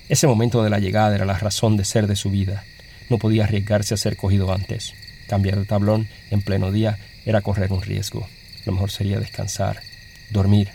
Ese 0.07 0.27
momento 0.27 0.63
de 0.63 0.69
la 0.69 0.79
llegada 0.79 1.15
era 1.15 1.25
la 1.25 1.37
razón 1.37 1.75
de 1.75 1.83
ser 1.83 2.05
de 2.05 2.15
su 2.15 2.29
vida. 2.29 2.63
No 3.09 3.17
podía 3.17 3.45
arriesgarse 3.45 3.95
a 3.95 3.97
ser 3.97 4.15
cogido 4.15 4.53
antes. 4.53 4.93
Cambiar 5.27 5.57
de 5.57 5.65
tablón 5.65 6.07
en 6.29 6.43
pleno 6.43 6.71
día 6.71 6.99
era 7.25 7.41
correr 7.41 7.73
un 7.73 7.81
riesgo. 7.81 8.27
Lo 8.65 8.73
mejor 8.73 8.91
sería 8.91 9.19
descansar, 9.19 9.81
dormir. 10.29 10.69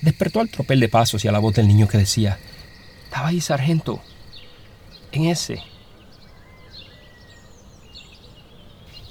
Despertó 0.00 0.40
al 0.40 0.48
tropel 0.48 0.80
de 0.80 0.88
pasos 0.88 1.24
y 1.24 1.28
a 1.28 1.32
la 1.32 1.38
voz 1.38 1.54
del 1.54 1.68
niño 1.68 1.86
que 1.86 1.98
decía, 1.98 2.38
Estaba 3.04 3.28
ahí, 3.28 3.40
sargento. 3.40 4.02
En 5.12 5.26
ese. 5.26 5.58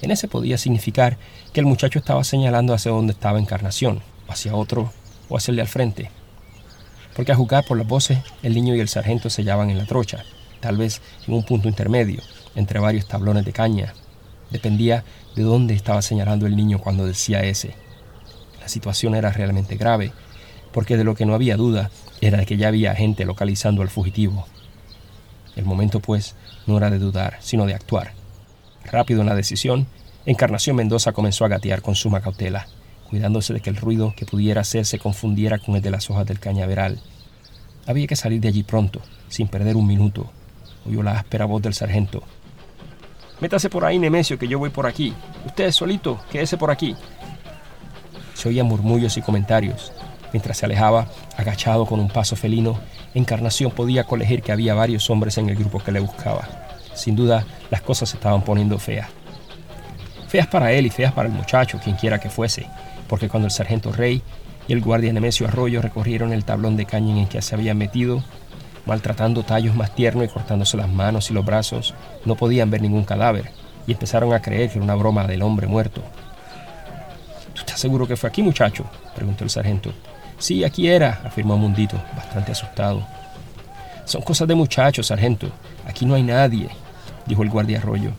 En 0.01 0.09
ese 0.09 0.27
podía 0.27 0.57
significar 0.57 1.17
que 1.53 1.59
el 1.59 1.65
muchacho 1.65 1.99
estaba 1.99 2.23
señalando 2.23 2.73
hacia 2.73 2.91
donde 2.91 3.13
estaba 3.13 3.39
Encarnación, 3.39 4.01
hacia 4.27 4.55
otro, 4.55 4.91
o 5.29 5.37
hacia 5.37 5.51
el 5.51 5.57
de 5.57 5.61
al 5.61 5.67
frente. 5.67 6.09
Porque 7.15 7.31
a 7.31 7.35
jugar 7.35 7.65
por 7.65 7.77
las 7.77 7.87
voces, 7.87 8.19
el 8.41 8.55
niño 8.55 8.75
y 8.75 8.79
el 8.79 8.89
sargento 8.89 9.29
se 9.29 9.43
hallaban 9.43 9.69
en 9.69 9.77
la 9.77 9.85
trocha, 9.85 10.23
tal 10.59 10.77
vez 10.77 11.01
en 11.27 11.35
un 11.35 11.43
punto 11.43 11.67
intermedio, 11.67 12.21
entre 12.55 12.79
varios 12.79 13.07
tablones 13.07 13.45
de 13.45 13.53
caña. 13.53 13.93
Dependía 14.49 15.03
de 15.35 15.43
dónde 15.43 15.75
estaba 15.75 16.01
señalando 16.01 16.47
el 16.47 16.55
niño 16.55 16.79
cuando 16.79 17.05
decía 17.05 17.43
ese. 17.43 17.75
La 18.59 18.67
situación 18.67 19.13
era 19.13 19.31
realmente 19.31 19.75
grave, 19.75 20.13
porque 20.71 20.97
de 20.97 21.03
lo 21.03 21.15
que 21.15 21.25
no 21.25 21.35
había 21.35 21.57
duda 21.57 21.91
era 22.21 22.39
de 22.39 22.45
que 22.45 22.57
ya 22.57 22.69
había 22.69 22.95
gente 22.95 23.25
localizando 23.25 23.81
al 23.81 23.89
fugitivo. 23.89 24.47
El 25.55 25.65
momento, 25.65 25.99
pues, 25.99 26.35
no 26.65 26.77
era 26.77 26.89
de 26.89 26.97
dudar, 26.97 27.37
sino 27.41 27.65
de 27.65 27.75
actuar. 27.75 28.20
Rápido 28.85 29.21
en 29.21 29.27
la 29.27 29.35
decisión, 29.35 29.87
Encarnación 30.25 30.75
Mendoza 30.75 31.13
comenzó 31.13 31.45
a 31.45 31.47
gatear 31.47 31.81
con 31.81 31.95
suma 31.95 32.21
cautela, 32.21 32.67
cuidándose 33.09 33.53
de 33.53 33.59
que 33.59 33.69
el 33.69 33.75
ruido 33.75 34.13
que 34.15 34.25
pudiera 34.25 34.61
hacer 34.61 34.85
se 34.85 34.99
confundiera 34.99 35.57
con 35.57 35.75
el 35.75 35.81
de 35.81 35.91
las 35.91 36.09
hojas 36.09 36.25
del 36.25 36.39
cañaveral. 36.39 36.99
Había 37.87 38.07
que 38.07 38.15
salir 38.15 38.39
de 38.39 38.47
allí 38.47 38.63
pronto, 38.63 39.01
sin 39.29 39.47
perder 39.47 39.75
un 39.75 39.87
minuto. 39.87 40.31
Oyó 40.85 41.03
la 41.03 41.17
áspera 41.17 41.45
voz 41.45 41.61
del 41.61 41.73
sargento. 41.73 42.23
Métase 43.39 43.69
por 43.69 43.85
ahí, 43.85 43.97
Nemesio, 43.97 44.37
que 44.37 44.47
yo 44.47 44.59
voy 44.59 44.69
por 44.69 44.85
aquí. 44.85 45.13
Usted 45.45 45.71
solito, 45.71 46.19
quédese 46.31 46.57
por 46.57 46.69
aquí. 46.69 46.95
Se 48.35 48.49
oían 48.49 48.67
murmullos 48.67 49.17
y 49.17 49.21
comentarios. 49.21 49.91
Mientras 50.31 50.57
se 50.57 50.65
alejaba, 50.65 51.07
agachado 51.37 51.85
con 51.85 51.99
un 51.99 52.07
paso 52.07 52.35
felino, 52.35 52.79
Encarnación 53.13 53.71
podía 53.71 54.05
colegir 54.05 54.41
que 54.41 54.51
había 54.51 54.73
varios 54.73 55.09
hombres 55.09 55.37
en 55.37 55.49
el 55.49 55.55
grupo 55.55 55.79
que 55.79 55.91
le 55.91 55.99
buscaba. 55.99 56.47
Sin 56.93 57.15
duda, 57.15 57.45
las 57.69 57.81
cosas 57.81 58.09
se 58.09 58.17
estaban 58.17 58.41
poniendo 58.43 58.77
feas. 58.79 59.09
Feas 60.27 60.47
para 60.47 60.71
él 60.71 60.85
y 60.85 60.89
feas 60.89 61.13
para 61.13 61.27
el 61.27 61.35
muchacho, 61.35 61.79
quien 61.83 61.95
quiera 61.95 62.19
que 62.19 62.29
fuese, 62.29 62.67
porque 63.07 63.27
cuando 63.27 63.47
el 63.47 63.51
sargento 63.51 63.91
Rey 63.91 64.21
y 64.67 64.73
el 64.73 64.81
guardia 64.81 65.11
Nemesio 65.11 65.47
Arroyo 65.47 65.81
recorrieron 65.81 66.31
el 66.31 66.45
tablón 66.45 66.77
de 66.77 66.85
caña 66.85 67.17
en 67.17 67.27
que 67.27 67.41
se 67.41 67.55
habían 67.55 67.77
metido, 67.77 68.23
maltratando 68.85 69.43
tallos 69.43 69.75
más 69.75 69.93
tiernos 69.93 70.25
y 70.25 70.29
cortándose 70.29 70.77
las 70.77 70.89
manos 70.89 71.29
y 71.29 71.33
los 71.33 71.45
brazos, 71.45 71.93
no 72.25 72.35
podían 72.35 72.69
ver 72.69 72.81
ningún 72.81 73.03
cadáver 73.03 73.51
y 73.87 73.91
empezaron 73.93 74.33
a 74.33 74.41
creer 74.41 74.69
que 74.69 74.77
era 74.77 74.83
una 74.83 74.95
broma 74.95 75.27
del 75.27 75.41
hombre 75.41 75.67
muerto. 75.67 76.01
¿Tú 77.53 77.61
estás 77.61 77.79
seguro 77.79 78.07
que 78.07 78.15
fue 78.15 78.29
aquí, 78.29 78.41
muchacho? 78.41 78.85
preguntó 79.15 79.43
el 79.43 79.49
sargento. 79.49 79.91
Sí, 80.37 80.63
aquí 80.63 80.87
era, 80.87 81.21
afirmó 81.25 81.57
Mundito, 81.57 82.01
bastante 82.15 82.53
asustado. 82.53 83.05
Son 84.05 84.21
cosas 84.21 84.47
de 84.47 84.55
muchachos, 84.55 85.07
sargento. 85.07 85.51
Aquí 85.87 86.05
no 86.05 86.15
hay 86.15 86.23
nadie, 86.23 86.69
dijo 87.25 87.43
el 87.43 87.49
guardia 87.49 87.79
Arroyo. 87.79 88.11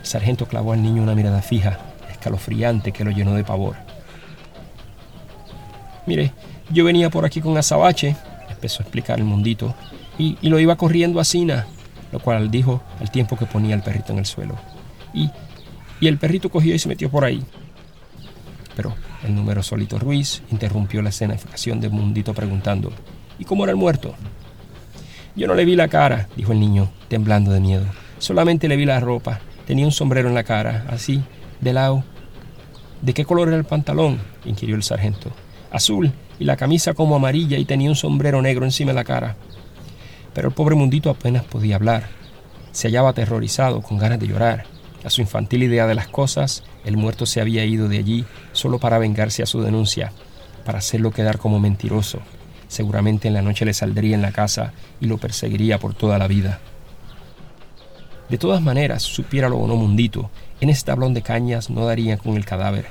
El 0.00 0.06
sargento 0.06 0.46
clavó 0.46 0.72
al 0.72 0.82
niño 0.82 1.02
una 1.02 1.14
mirada 1.14 1.42
fija, 1.42 1.78
escalofriante, 2.10 2.92
que 2.92 3.04
lo 3.04 3.10
llenó 3.10 3.34
de 3.34 3.44
pavor. 3.44 3.76
Mire, 6.06 6.32
yo 6.70 6.84
venía 6.84 7.10
por 7.10 7.24
aquí 7.24 7.40
con 7.40 7.56
azabache, 7.56 8.16
empezó 8.50 8.82
a 8.82 8.84
explicar 8.84 9.18
el 9.18 9.24
mundito, 9.24 9.74
y, 10.18 10.36
lo 10.48 10.58
iba 10.58 10.76
corriendo 10.76 11.20
a 11.20 11.24
Sina, 11.24 11.66
lo 12.12 12.20
cual 12.20 12.50
dijo 12.50 12.82
al 13.00 13.10
tiempo 13.10 13.36
que 13.36 13.46
ponía 13.46 13.74
el 13.74 13.82
perrito 13.82 14.12
en 14.12 14.18
el 14.18 14.26
suelo. 14.26 14.56
Y, 15.12 15.30
y 16.00 16.06
el 16.06 16.18
perrito 16.18 16.50
cogió 16.50 16.74
y 16.74 16.78
se 16.78 16.88
metió 16.88 17.10
por 17.10 17.24
ahí. 17.24 17.42
Pero 18.76 18.94
el 19.24 19.34
número 19.34 19.62
Solito 19.62 19.98
Ruiz 19.98 20.42
interrumpió 20.50 21.02
la 21.02 21.08
escenificación 21.08 21.80
del 21.80 21.90
mundito 21.90 22.34
preguntando, 22.34 22.92
¿y 23.38 23.44
cómo 23.44 23.64
era 23.64 23.72
el 23.72 23.76
muerto? 23.76 24.14
Yo 25.36 25.48
no 25.48 25.54
le 25.54 25.64
vi 25.64 25.74
la 25.76 25.88
cara, 25.88 26.28
dijo 26.36 26.52
el 26.52 26.60
niño, 26.60 26.90
temblando 27.08 27.50
de 27.50 27.60
miedo. 27.60 27.84
Solamente 28.18 28.68
le 28.68 28.76
vi 28.76 28.84
la 28.84 29.00
ropa 29.00 29.40
Tenía 29.66 29.86
un 29.86 29.92
sombrero 29.92 30.28
en 30.28 30.34
la 30.34 30.44
cara, 30.44 30.84
así, 30.90 31.22
de 31.60 31.72
lado. 31.72 32.04
¿De 33.00 33.14
qué 33.14 33.24
color 33.24 33.48
era 33.48 33.56
el 33.56 33.64
pantalón? 33.64 34.20
inquirió 34.44 34.76
el 34.76 34.82
sargento. 34.82 35.30
Azul, 35.70 36.12
y 36.38 36.44
la 36.44 36.56
camisa 36.56 36.92
como 36.92 37.16
amarilla 37.16 37.56
y 37.56 37.64
tenía 37.64 37.88
un 37.88 37.96
sombrero 37.96 38.42
negro 38.42 38.66
encima 38.66 38.92
de 38.92 38.96
la 38.96 39.04
cara. 39.04 39.36
Pero 40.34 40.48
el 40.48 40.54
pobre 40.54 40.74
mundito 40.74 41.08
apenas 41.08 41.44
podía 41.44 41.76
hablar. 41.76 42.08
Se 42.72 42.88
hallaba 42.88 43.10
aterrorizado, 43.10 43.80
con 43.80 43.96
ganas 43.96 44.20
de 44.20 44.26
llorar. 44.28 44.66
A 45.02 45.10
su 45.10 45.22
infantil 45.22 45.62
idea 45.62 45.86
de 45.86 45.94
las 45.94 46.08
cosas, 46.08 46.62
el 46.84 46.96
muerto 46.96 47.24
se 47.24 47.40
había 47.40 47.64
ido 47.64 47.88
de 47.88 47.98
allí 47.98 48.24
solo 48.52 48.78
para 48.78 48.98
vengarse 48.98 49.42
a 49.42 49.46
su 49.46 49.62
denuncia, 49.62 50.12
para 50.64 50.78
hacerlo 50.78 51.10
quedar 51.10 51.38
como 51.38 51.58
mentiroso. 51.58 52.20
Seguramente 52.74 53.28
en 53.28 53.34
la 53.34 53.42
noche 53.42 53.64
le 53.64 53.72
saldría 53.72 54.16
en 54.16 54.22
la 54.22 54.32
casa 54.32 54.72
y 55.00 55.06
lo 55.06 55.16
perseguiría 55.16 55.78
por 55.78 55.94
toda 55.94 56.18
la 56.18 56.26
vida. 56.26 56.58
De 58.28 58.36
todas 58.36 58.60
maneras, 58.60 59.04
supiéralo 59.04 59.58
o 59.58 59.68
no 59.68 59.76
mundito, 59.76 60.28
en 60.60 60.70
ese 60.70 60.84
tablón 60.84 61.14
de 61.14 61.22
cañas 61.22 61.70
no 61.70 61.86
darían 61.86 62.18
con 62.18 62.34
el 62.34 62.44
cadáver. 62.44 62.86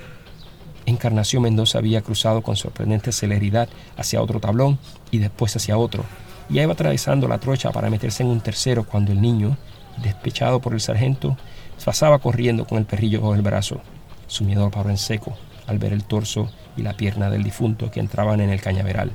Encarnación 0.85 1.43
Mendoza 1.43 1.79
había 1.79 2.01
cruzado 2.01 2.43
con 2.43 2.55
sorprendente 2.55 3.11
celeridad 3.11 3.67
hacia 3.97 4.21
otro 4.21 4.39
tablón 4.39 4.79
y 5.11 5.17
después 5.17 5.53
hacia 5.57 5.77
otro, 5.77 6.05
y 6.49 6.61
iba 6.61 6.71
atravesando 6.71 7.27
la 7.27 7.39
trocha 7.39 7.73
para 7.73 7.89
meterse 7.89 8.23
en 8.23 8.29
un 8.29 8.39
tercero 8.39 8.85
cuando 8.85 9.11
el 9.11 9.19
niño, 9.19 9.57
despechado 10.01 10.61
por 10.61 10.71
el 10.71 10.79
sargento, 10.79 11.35
pasaba 11.83 12.19
corriendo 12.19 12.65
con 12.65 12.77
el 12.77 12.85
perrillo 12.85 13.19
bajo 13.19 13.35
el 13.35 13.41
brazo. 13.41 13.81
Su 14.27 14.45
miedo 14.45 14.71
paró 14.71 14.89
en 14.91 14.97
seco 14.97 15.35
al 15.67 15.77
ver 15.77 15.91
el 15.91 16.05
torso 16.05 16.49
y 16.77 16.83
la 16.83 16.93
pierna 16.93 17.29
del 17.29 17.43
difunto 17.43 17.91
que 17.91 17.99
entraban 17.99 18.39
en 18.39 18.49
el 18.49 18.61
cañaveral. 18.61 19.11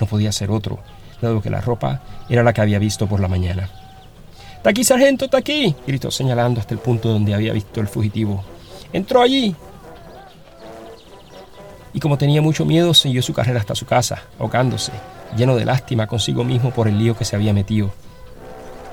No 0.00 0.06
podía 0.06 0.32
ser 0.32 0.50
otro, 0.50 0.78
dado 1.20 1.40
que 1.40 1.50
la 1.50 1.60
ropa 1.60 2.02
era 2.28 2.42
la 2.42 2.52
que 2.52 2.60
había 2.60 2.78
visto 2.78 3.06
por 3.06 3.20
la 3.20 3.28
mañana. 3.28 3.68
¡Está 4.56 4.70
aquí, 4.70 4.84
sargento! 4.84 5.26
¡Está 5.26 5.38
aquí! 5.38 5.74
gritó 5.86 6.10
señalando 6.10 6.60
hasta 6.60 6.74
el 6.74 6.80
punto 6.80 7.10
donde 7.10 7.34
había 7.34 7.52
visto 7.52 7.80
el 7.80 7.88
fugitivo. 7.88 8.42
¡Entró 8.92 9.22
allí! 9.22 9.54
Y 11.92 12.00
como 12.00 12.18
tenía 12.18 12.42
mucho 12.42 12.64
miedo, 12.64 12.92
siguió 12.94 13.22
su 13.22 13.32
carrera 13.32 13.60
hasta 13.60 13.74
su 13.74 13.86
casa, 13.86 14.22
ahogándose, 14.38 14.92
lleno 15.36 15.54
de 15.54 15.64
lástima 15.64 16.06
consigo 16.06 16.42
mismo 16.42 16.70
por 16.70 16.88
el 16.88 16.98
lío 16.98 17.16
que 17.16 17.24
se 17.24 17.36
había 17.36 17.52
metido. 17.52 17.92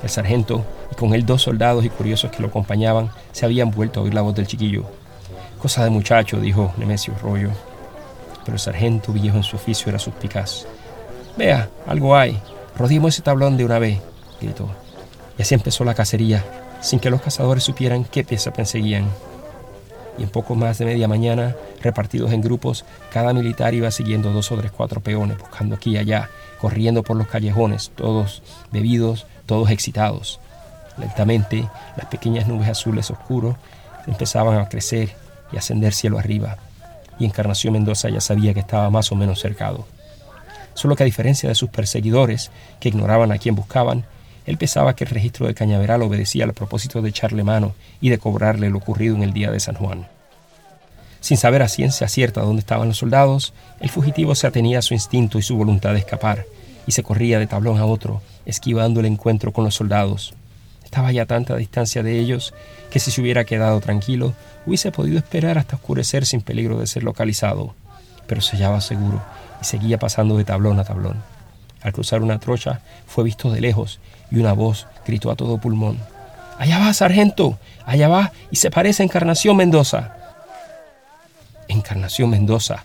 El 0.04 0.10
sargento, 0.10 0.66
y 0.92 0.96
con 0.96 1.14
él 1.14 1.26
dos 1.26 1.44
soldados 1.44 1.86
y 1.86 1.90
curiosos 1.90 2.32
que 2.32 2.42
lo 2.42 2.50
acompañaban, 2.50 3.10
se 3.32 3.46
habían 3.46 3.72
vuelto 3.72 4.00
a 4.00 4.04
oír 4.04 4.14
la 4.14 4.22
voz 4.22 4.36
del 4.36 4.48
chiquillo. 4.48 4.86
Cosa 5.60 5.84
de 5.84 5.90
muchacho, 5.90 6.40
dijo 6.40 6.74
Nemesio 6.78 7.14
Rollo. 7.22 7.52
Pero 8.44 8.56
el 8.56 8.60
sargento, 8.60 9.14
viejo 9.14 9.38
en 9.38 9.44
su 9.44 9.56
oficio, 9.56 9.90
era 9.90 10.00
suspicaz. 10.00 10.66
Vea, 11.38 11.70
algo 11.88 12.16
hay. 12.16 12.40
Rodeemos 12.78 13.14
ese 13.14 13.22
tablón 13.22 13.58
de 13.58 13.66
una 13.66 13.80
vez, 13.80 14.00
gritó. 14.40 14.70
Y 15.38 15.42
así 15.42 15.56
empezó 15.56 15.84
la 15.84 15.94
cacería, 15.94 16.44
sin 16.82 17.00
que 17.00 17.10
los 17.10 17.22
cazadores 17.22 17.64
supieran 17.64 18.04
qué 18.04 18.24
pieza 18.24 18.54
perseguían. 18.54 19.06
Y 20.18 20.24
en 20.24 20.30
poco 20.30 20.56
más 20.56 20.78
de 20.78 20.86
media 20.86 21.08
mañana, 21.08 21.56
repartidos 21.82 22.32
en 22.32 22.42
grupos, 22.42 22.86
cada 23.12 23.34
militar 23.34 23.74
iba 23.74 23.90
siguiendo 23.92 24.32
dos 24.32 24.52
o 24.52 24.58
tres 24.58 24.72
cuatro 24.72 25.00
peones, 25.02 25.38
buscando 25.38 25.76
aquí 25.76 25.92
y 25.92 25.98
allá, 25.98 26.30
corriendo 26.60 27.02
por 27.02 27.16
los 27.16 27.28
callejones, 27.28 27.92
todos 27.96 28.44
bebidos, 28.72 29.26
todos 29.46 29.70
excitados. 29.72 30.40
Lentamente, 30.98 31.68
las 31.96 32.08
pequeñas 32.08 32.48
nubes 32.48 32.70
azules 32.70 33.10
oscuros 33.10 33.56
empezaban 34.06 34.60
a 34.60 34.70
crecer 34.70 35.16
y 35.52 35.58
ascender 35.58 35.94
cielo 35.94 36.20
arriba, 36.20 36.58
y 37.18 37.26
Encarnación 37.26 37.74
Mendoza 37.74 38.10
ya 38.10 38.22
sabía 38.22 38.54
que 38.54 38.60
estaba 38.60 38.90
más 38.90 39.12
o 39.12 39.16
menos 39.16 39.40
cercado. 39.40 39.86
Solo 40.74 40.96
que 40.96 41.04
a 41.04 41.06
diferencia 41.06 41.50
de 41.50 41.56
sus 41.56 41.70
perseguidores, 41.70 42.52
que 42.80 42.90
ignoraban 42.90 43.32
a 43.32 43.38
quién 43.38 43.56
buscaban, 43.56 44.06
él 44.46 44.58
pensaba 44.58 44.96
que 44.96 45.04
el 45.04 45.10
registro 45.10 45.48
de 45.48 45.54
Cañaveral 45.54 46.02
obedecía 46.02 46.46
al 46.46 46.54
propósito 46.54 47.02
de 47.02 47.10
echarle 47.10 47.44
mano 47.44 47.74
y 48.00 48.10
de 48.10 48.18
cobrarle 48.18 48.70
lo 48.70 48.78
ocurrido 48.78 49.16
en 49.16 49.24
el 49.24 49.34
día 49.34 49.52
de 49.52 49.60
San 49.60 49.76
Juan. 49.76 50.08
Sin 51.20 51.38
saber 51.38 51.62
a 51.62 51.68
ciencia 51.68 52.08
cierta 52.08 52.42
dónde 52.42 52.62
estaban 52.62 52.88
los 52.88 52.98
soldados, 52.98 53.54
el 53.80 53.90
fugitivo 53.90 54.34
se 54.34 54.48
atenía 54.48 54.80
a 54.80 54.82
su 54.82 54.96
instinto 54.96 55.38
y 55.38 55.44
su 55.44 55.56
voluntad 55.56 55.94
de 55.94 56.00
escapar, 56.00 56.46
y 56.88 56.94
se 56.94 57.04
corría 57.04 57.38
de 57.38 57.46
tablón 57.46 57.78
a 57.78 57.86
otro, 57.86 58.22
esquivando 58.46 59.00
el 59.00 59.06
encuentro 59.06 59.54
con 59.54 59.64
los 59.64 59.76
soldados. 59.76 60.34
Estaba 60.84 61.12
ya 61.12 61.24
a 61.24 61.28
tanta 61.28 61.56
distancia 61.56 62.02
de 62.02 62.20
ellos 62.20 62.54
que 62.90 63.00
si 63.00 63.12
se 63.12 63.22
hubiera 63.22 63.46
quedado 63.46 63.80
tranquilo, 63.80 64.34
hubiese 64.66 64.92
podido 64.92 65.20
esperar 65.20 65.60
hasta 65.60 65.76
oscurecer 65.76 66.26
sin 66.26 66.42
peligro 66.42 66.80
de 66.80 66.88
ser 66.88 67.04
localizado 67.04 67.76
pero 68.32 68.40
se 68.40 68.56
hallaba 68.56 68.80
seguro 68.80 69.22
y 69.62 69.66
seguía 69.66 70.00
pasando 70.00 70.38
de 70.38 70.44
tablón 70.44 70.80
a 70.80 70.84
tablón. 70.84 71.22
Al 71.82 71.94
cruzar 71.94 72.22
una 72.22 72.40
trocha 72.40 72.82
fue 73.08 73.24
visto 73.24 73.52
de 73.52 73.62
lejos 73.62 74.00
y 74.30 74.40
una 74.40 74.54
voz 74.54 74.88
gritó 75.06 75.32
a 75.32 75.36
todo 75.36 75.58
pulmón. 75.58 75.98
Allá 76.58 76.80
va, 76.80 76.94
sargento, 76.94 77.58
allá 77.86 78.08
va 78.08 78.32
y 78.52 78.58
se 78.58 78.70
parece 78.70 79.04
a 79.04 79.06
Encarnación 79.06 79.58
Mendoza. 79.58 80.16
Encarnación 81.68 82.30
Mendoza. 82.30 82.84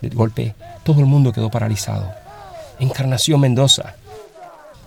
De 0.00 0.10
golpe, 0.10 0.54
todo 0.84 1.00
el 1.00 1.06
mundo 1.06 1.32
quedó 1.32 1.50
paralizado. 1.50 2.12
Encarnación 2.78 3.40
Mendoza. 3.40 3.94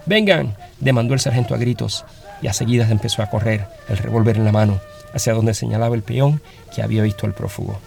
Vengan, 0.06 0.56
demandó 0.80 1.14
el 1.14 1.20
sargento 1.20 1.54
a 1.54 1.58
gritos, 1.58 2.06
y 2.42 2.48
a 2.48 2.54
seguidas 2.54 2.90
empezó 2.90 3.22
a 3.22 3.30
correr, 3.30 3.68
el 3.90 3.98
revólver 3.98 4.38
en 4.38 4.46
la 4.46 4.52
mano, 4.52 4.80
hacia 5.14 5.34
donde 5.34 5.54
señalaba 5.54 5.96
el 5.96 6.04
peón 6.04 6.42
que 6.74 6.82
había 6.82 7.04
visto 7.04 7.26
al 7.26 7.34
prófugo. 7.34 7.80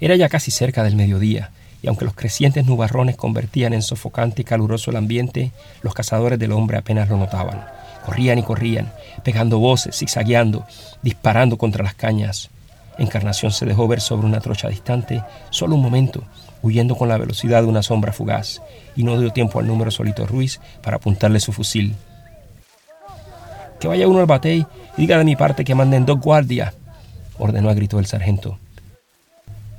Era 0.00 0.16
ya 0.16 0.28
casi 0.28 0.50
cerca 0.50 0.82
del 0.82 0.96
mediodía, 0.96 1.50
y 1.82 1.88
aunque 1.88 2.04
los 2.04 2.14
crecientes 2.14 2.64
nubarrones 2.64 3.16
convertían 3.16 3.74
en 3.74 3.82
sofocante 3.82 4.42
y 4.42 4.44
caluroso 4.44 4.90
el 4.90 4.96
ambiente, 4.96 5.50
los 5.82 5.94
cazadores 5.94 6.38
del 6.38 6.52
hombre 6.52 6.78
apenas 6.78 7.08
lo 7.08 7.16
notaban. 7.16 7.66
Corrían 8.06 8.38
y 8.38 8.42
corrían, 8.44 8.92
pegando 9.24 9.58
voces, 9.58 9.98
zigzagueando, 9.98 10.64
disparando 11.02 11.58
contra 11.58 11.82
las 11.82 11.94
cañas. 11.94 12.50
Encarnación 12.98 13.50
se 13.50 13.66
dejó 13.66 13.88
ver 13.88 14.00
sobre 14.00 14.26
una 14.26 14.40
trocha 14.40 14.68
distante, 14.68 15.22
solo 15.50 15.74
un 15.74 15.82
momento, 15.82 16.22
huyendo 16.62 16.94
con 16.94 17.08
la 17.08 17.18
velocidad 17.18 17.62
de 17.62 17.68
una 17.68 17.82
sombra 17.82 18.12
fugaz, 18.12 18.62
y 18.94 19.02
no 19.02 19.18
dio 19.18 19.32
tiempo 19.32 19.58
al 19.58 19.66
número 19.66 19.90
Solito 19.90 20.26
Ruiz 20.26 20.60
para 20.82 20.96
apuntarle 20.98 21.40
su 21.40 21.52
fusil. 21.52 21.96
Que 23.80 23.88
vaya 23.88 24.06
uno 24.06 24.20
al 24.20 24.26
batey 24.26 24.64
y 24.96 25.00
diga 25.00 25.18
de 25.18 25.24
mi 25.24 25.34
parte 25.34 25.64
que 25.64 25.74
manden 25.74 26.06
dos 26.06 26.20
guardias, 26.20 26.74
ordenó 27.38 27.70
a 27.70 27.74
grito 27.74 27.98
el 27.98 28.06
sargento. 28.06 28.58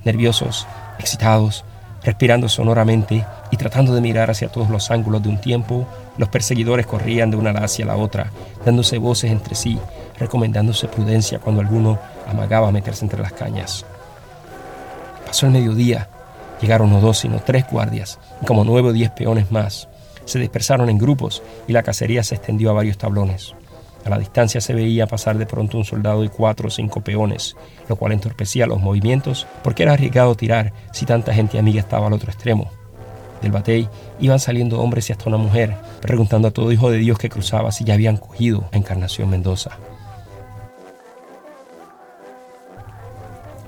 Nerviosos, 0.03 0.67
excitados, 0.99 1.63
respirando 2.03 2.49
sonoramente 2.49 3.25
y 3.51 3.57
tratando 3.57 3.93
de 3.93 4.01
mirar 4.01 4.29
hacia 4.29 4.49
todos 4.49 4.69
los 4.69 4.91
ángulos 4.91 5.23
de 5.23 5.29
un 5.29 5.39
tiempo, 5.39 5.87
los 6.17 6.29
perseguidores 6.29 6.85
corrían 6.85 7.31
de 7.31 7.37
una 7.37 7.51
hacia 7.51 7.85
la 7.85 7.95
otra, 7.95 8.31
dándose 8.65 8.97
voces 8.97 9.31
entre 9.31 9.55
sí, 9.55 9.79
recomendándose 10.19 10.87
prudencia 10.87 11.39
cuando 11.39 11.61
alguno 11.61 11.99
amagaba 12.27 12.71
meterse 12.71 13.05
entre 13.05 13.21
las 13.21 13.33
cañas. 13.33 13.85
Pasó 15.25 15.45
el 15.45 15.53
mediodía, 15.53 16.09
llegaron 16.61 16.91
no 16.91 16.99
dos 16.99 17.19
sino 17.19 17.41
tres 17.41 17.65
guardias, 17.69 18.19
y 18.41 18.45
como 18.45 18.63
nueve 18.63 18.89
o 18.89 18.93
diez 18.93 19.09
peones 19.11 19.51
más. 19.51 19.87
Se 20.25 20.39
dispersaron 20.39 20.89
en 20.89 20.97
grupos 20.97 21.41
y 21.67 21.73
la 21.73 21.83
cacería 21.83 22.23
se 22.23 22.35
extendió 22.35 22.69
a 22.69 22.73
varios 22.73 22.97
tablones. 22.97 23.55
A 24.05 24.09
la 24.09 24.19
distancia 24.19 24.59
se 24.59 24.73
veía 24.73 25.07
pasar 25.07 25.37
de 25.37 25.45
pronto 25.45 25.77
un 25.77 25.85
soldado 25.85 26.23
y 26.23 26.29
cuatro 26.29 26.67
o 26.67 26.71
cinco 26.71 27.01
peones, 27.01 27.55
lo 27.87 27.95
cual 27.95 28.11
entorpecía 28.11 28.67
los 28.67 28.81
movimientos 28.81 29.47
porque 29.63 29.83
era 29.83 29.93
arriesgado 29.93 30.35
tirar 30.35 30.73
si 30.91 31.05
tanta 31.05 31.33
gente 31.33 31.57
amiga 31.57 31.79
estaba 31.79 32.07
al 32.07 32.13
otro 32.13 32.29
extremo. 32.29 32.69
Del 33.41 33.51
batey 33.51 33.89
iban 34.19 34.39
saliendo 34.39 34.79
hombres 34.79 35.09
y 35.09 35.13
hasta 35.13 35.29
una 35.29 35.37
mujer, 35.37 35.75
preguntando 36.01 36.47
a 36.47 36.51
todo 36.51 36.71
hijo 36.71 36.89
de 36.91 36.97
Dios 36.97 37.17
que 37.17 37.29
cruzaba 37.29 37.71
si 37.71 37.83
ya 37.83 37.93
habían 37.93 38.17
cogido 38.17 38.65
a 38.71 38.77
Encarnación 38.77 39.29
Mendoza. 39.29 39.71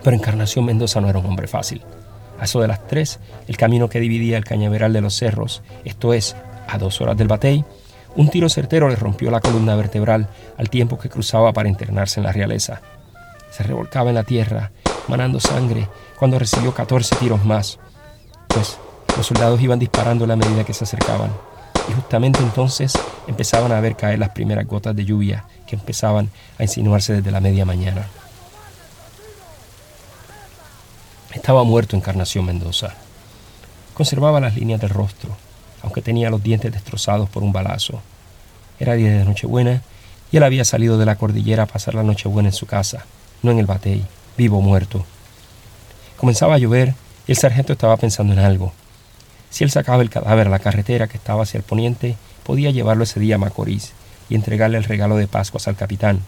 Pero 0.03 0.15
Encarnación 0.15 0.65
Mendoza 0.65 1.01
no 1.01 1.09
era 1.09 1.19
un 1.19 1.25
hombre 1.25 1.47
fácil. 1.47 1.81
A 2.39 2.45
eso 2.45 2.61
de 2.61 2.67
las 2.67 2.85
tres, 2.87 3.19
el 3.47 3.57
camino 3.57 3.89
que 3.89 3.99
dividía 3.99 4.37
el 4.37 4.45
cañaveral 4.45 4.93
de 4.93 5.01
los 5.01 5.15
cerros, 5.15 5.63
esto 5.83 6.13
es, 6.13 6.35
a 6.67 6.77
dos 6.77 7.01
horas 7.01 7.17
del 7.17 7.27
batey, 7.27 7.65
un 8.15 8.29
tiro 8.29 8.47
certero 8.49 8.89
le 8.89 8.95
rompió 8.95 9.29
la 9.29 9.41
columna 9.41 9.75
vertebral 9.75 10.29
al 10.57 10.69
tiempo 10.69 10.97
que 10.97 11.09
cruzaba 11.09 11.51
para 11.53 11.69
internarse 11.69 12.19
en 12.19 12.25
la 12.25 12.31
realeza. 12.31 12.81
Se 13.51 13.63
revolcaba 13.63 14.09
en 14.09 14.15
la 14.15 14.23
tierra, 14.23 14.71
manando 15.07 15.39
sangre, 15.39 15.89
cuando 16.17 16.39
recibió 16.39 16.73
14 16.73 17.15
tiros 17.17 17.43
más. 17.43 17.77
Pues 18.47 18.77
los 19.17 19.25
soldados 19.25 19.61
iban 19.61 19.79
disparando 19.79 20.25
a 20.25 20.27
la 20.27 20.35
medida 20.35 20.63
que 20.63 20.73
se 20.73 20.85
acercaban. 20.85 21.31
Y 21.89 21.93
justamente 21.93 22.39
entonces 22.39 22.93
empezaban 23.27 23.71
a 23.71 23.79
ver 23.79 23.95
caer 23.95 24.19
las 24.19 24.29
primeras 24.29 24.65
gotas 24.65 24.95
de 24.95 25.05
lluvia 25.05 25.45
que 25.67 25.75
empezaban 25.75 26.29
a 26.57 26.63
insinuarse 26.63 27.13
desde 27.13 27.31
la 27.31 27.41
media 27.41 27.65
mañana. 27.65 28.07
Estaba 31.33 31.63
muerto 31.63 31.95
Encarnación 31.95 32.45
Mendoza. 32.45 32.93
Conservaba 33.93 34.39
las 34.39 34.55
líneas 34.55 34.79
del 34.79 34.89
rostro, 34.89 35.35
aunque 35.85 36.01
tenía 36.01 36.31
los 36.31 36.43
dientes 36.43 36.71
destrozados 36.71 37.29
por 37.29 37.43
un 37.43 37.53
balazo. 37.53 38.01
Era 38.79 38.95
día 38.95 39.11
de 39.11 39.23
Nochebuena 39.23 39.83
y 40.31 40.37
él 40.37 40.43
había 40.43 40.65
salido 40.65 40.97
de 40.97 41.05
la 41.05 41.15
cordillera 41.15 41.63
a 41.63 41.67
pasar 41.67 41.93
la 41.93 42.03
Nochebuena 42.03 42.49
en 42.49 42.53
su 42.53 42.65
casa, 42.65 43.05
no 43.43 43.51
en 43.51 43.59
el 43.59 43.67
batey, 43.67 44.03
vivo 44.35 44.57
o 44.57 44.61
muerto. 44.61 45.05
Comenzaba 46.17 46.55
a 46.55 46.57
llover 46.57 46.95
y 47.27 47.31
el 47.31 47.37
sargento 47.37 47.73
estaba 47.73 47.97
pensando 47.97 48.33
en 48.33 48.39
algo. 48.39 48.73
Si 49.51 49.63
él 49.63 49.69
sacaba 49.69 50.01
el 50.01 50.09
cadáver 50.09 50.47
a 50.47 50.49
la 50.49 50.59
carretera 50.59 51.07
que 51.07 51.17
estaba 51.17 51.43
hacia 51.43 51.59
el 51.59 51.63
poniente, 51.63 52.17
podía 52.43 52.71
llevarlo 52.71 53.03
ese 53.03 53.19
día 53.19 53.35
a 53.35 53.37
Macorís 53.37 53.93
y 54.27 54.35
entregarle 54.35 54.79
el 54.79 54.83
regalo 54.85 55.17
de 55.17 55.27
Pascuas 55.27 55.67
al 55.67 55.75
capitán. 55.75 56.19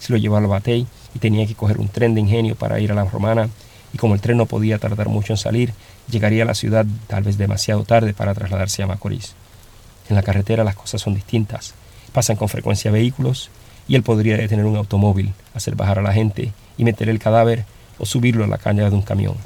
Si 0.00 0.12
lo 0.12 0.18
llevaba 0.18 0.40
al 0.40 0.46
batey 0.46 0.86
y 1.14 1.18
tenía 1.18 1.46
que 1.46 1.54
coger 1.54 1.78
un 1.78 1.88
tren 1.88 2.14
de 2.14 2.22
ingenio 2.22 2.54
para 2.56 2.80
ir 2.80 2.90
a 2.90 2.94
la 2.94 3.04
romana, 3.04 3.50
como 3.98 4.14
el 4.14 4.20
tren 4.20 4.38
no 4.38 4.46
podía 4.46 4.78
tardar 4.78 5.08
mucho 5.08 5.34
en 5.34 5.36
salir, 5.36 5.74
llegaría 6.10 6.44
a 6.44 6.46
la 6.46 6.54
ciudad 6.54 6.86
tal 7.06 7.24
vez 7.24 7.36
demasiado 7.36 7.84
tarde 7.84 8.14
para 8.14 8.34
trasladarse 8.34 8.82
a 8.82 8.86
Macorís. 8.86 9.34
En 10.08 10.16
la 10.16 10.22
carretera 10.22 10.64
las 10.64 10.76
cosas 10.76 11.02
son 11.02 11.14
distintas. 11.14 11.74
Pasan 12.12 12.36
con 12.36 12.48
frecuencia 12.48 12.90
vehículos 12.90 13.50
y 13.86 13.94
él 13.94 14.02
podría 14.02 14.36
detener 14.36 14.64
un 14.64 14.76
automóvil, 14.76 15.34
hacer 15.54 15.74
bajar 15.74 15.98
a 15.98 16.02
la 16.02 16.12
gente 16.12 16.52
y 16.78 16.84
meter 16.84 17.08
el 17.08 17.18
cadáver 17.18 17.64
o 17.98 18.06
subirlo 18.06 18.44
a 18.44 18.48
la 18.48 18.58
caña 18.58 18.88
de 18.88 18.96
un 18.96 19.02
camión. 19.02 19.36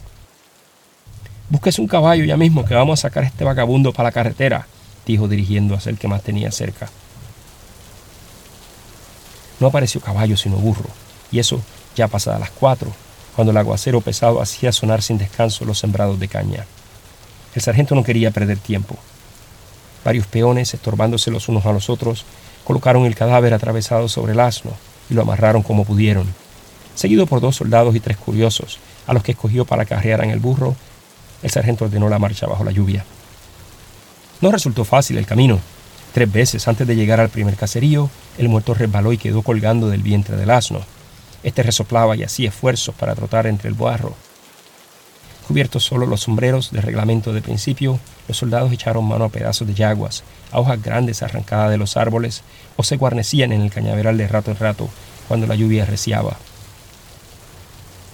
Búsquese 1.48 1.80
un 1.80 1.88
caballo 1.88 2.24
ya 2.24 2.36
mismo 2.36 2.64
que 2.64 2.74
vamos 2.74 3.00
a 3.00 3.02
sacar 3.02 3.24
a 3.24 3.26
este 3.26 3.44
vagabundo 3.44 3.92
para 3.92 4.08
la 4.08 4.12
carretera, 4.12 4.66
dijo 5.06 5.28
dirigiendo 5.28 5.74
hacia 5.74 5.90
el 5.90 5.98
que 5.98 6.08
más 6.08 6.22
tenía 6.22 6.50
cerca. 6.50 6.88
No 9.60 9.66
apareció 9.68 10.00
caballo 10.00 10.36
sino 10.36 10.56
burro, 10.56 10.88
y 11.30 11.38
eso 11.38 11.60
ya 11.94 12.08
pasada 12.08 12.38
las 12.38 12.50
cuatro, 12.50 12.92
cuando 13.34 13.50
el 13.50 13.56
aguacero 13.56 14.00
pesado 14.00 14.40
hacía 14.40 14.72
sonar 14.72 15.02
sin 15.02 15.18
descanso 15.18 15.64
los 15.64 15.78
sembrados 15.78 16.20
de 16.20 16.28
caña. 16.28 16.66
El 17.54 17.62
sargento 17.62 17.94
no 17.94 18.04
quería 18.04 18.30
perder 18.30 18.58
tiempo. 18.58 18.96
Varios 20.04 20.26
peones, 20.26 20.74
estorbándose 20.74 21.30
los 21.30 21.48
unos 21.48 21.66
a 21.66 21.72
los 21.72 21.90
otros, 21.90 22.24
colocaron 22.64 23.04
el 23.04 23.14
cadáver 23.14 23.54
atravesado 23.54 24.08
sobre 24.08 24.32
el 24.32 24.40
asno 24.40 24.72
y 25.10 25.14
lo 25.14 25.22
amarraron 25.22 25.62
como 25.62 25.84
pudieron. 25.84 26.26
Seguido 26.94 27.26
por 27.26 27.40
dos 27.40 27.56
soldados 27.56 27.94
y 27.96 28.00
tres 28.00 28.16
curiosos, 28.16 28.78
a 29.06 29.14
los 29.14 29.22
que 29.22 29.32
escogió 29.32 29.64
para 29.64 29.84
que 29.84 29.94
en 29.94 30.30
el 30.30 30.40
burro, 30.40 30.76
el 31.42 31.50
sargento 31.50 31.84
ordenó 31.84 32.08
la 32.08 32.18
marcha 32.18 32.46
bajo 32.46 32.64
la 32.64 32.70
lluvia. 32.70 33.04
No 34.40 34.50
resultó 34.50 34.84
fácil 34.84 35.18
el 35.18 35.26
camino. 35.26 35.60
Tres 36.12 36.30
veces 36.30 36.68
antes 36.68 36.86
de 36.86 36.96
llegar 36.96 37.20
al 37.20 37.30
primer 37.30 37.56
caserío, 37.56 38.10
el 38.38 38.48
muerto 38.48 38.74
resbaló 38.74 39.12
y 39.12 39.18
quedó 39.18 39.42
colgando 39.42 39.88
del 39.88 40.02
vientre 40.02 40.36
del 40.36 40.50
asno. 40.50 40.80
Este 41.42 41.62
resoplaba 41.62 42.16
y 42.16 42.22
hacía 42.22 42.50
esfuerzos 42.50 42.94
para 42.94 43.14
trotar 43.14 43.46
entre 43.46 43.68
el 43.68 43.74
barro. 43.74 44.14
Cubiertos 45.48 45.84
solo 45.84 46.06
los 46.06 46.20
sombreros 46.20 46.70
de 46.70 46.80
reglamento 46.80 47.32
de 47.32 47.42
principio, 47.42 47.98
los 48.28 48.36
soldados 48.36 48.72
echaron 48.72 49.04
mano 49.04 49.24
a 49.24 49.28
pedazos 49.28 49.66
de 49.66 49.74
yaguas, 49.74 50.22
a 50.52 50.60
hojas 50.60 50.80
grandes 50.80 51.22
arrancadas 51.22 51.70
de 51.70 51.78
los 51.78 51.96
árboles, 51.96 52.42
o 52.76 52.84
se 52.84 52.96
guarnecían 52.96 53.52
en 53.52 53.60
el 53.60 53.70
cañaveral 53.70 54.16
de 54.16 54.28
rato 54.28 54.52
en 54.52 54.58
rato 54.58 54.88
cuando 55.26 55.46
la 55.48 55.56
lluvia 55.56 55.84
reciaba. 55.84 56.36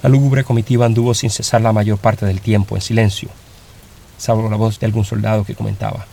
La 0.02 0.08
lúgubre 0.08 0.42
comitiva 0.42 0.86
anduvo 0.86 1.12
sin 1.12 1.28
cesar 1.28 1.60
la 1.60 1.72
mayor 1.72 1.98
parte 1.98 2.24
del 2.24 2.40
tiempo 2.40 2.76
en 2.76 2.82
silencio, 2.82 3.28
salvo 4.16 4.48
la 4.48 4.56
voz 4.56 4.78
de 4.78 4.86
algún 4.86 5.04
soldado 5.04 5.44
que 5.44 5.54
comentaba: 5.54 6.06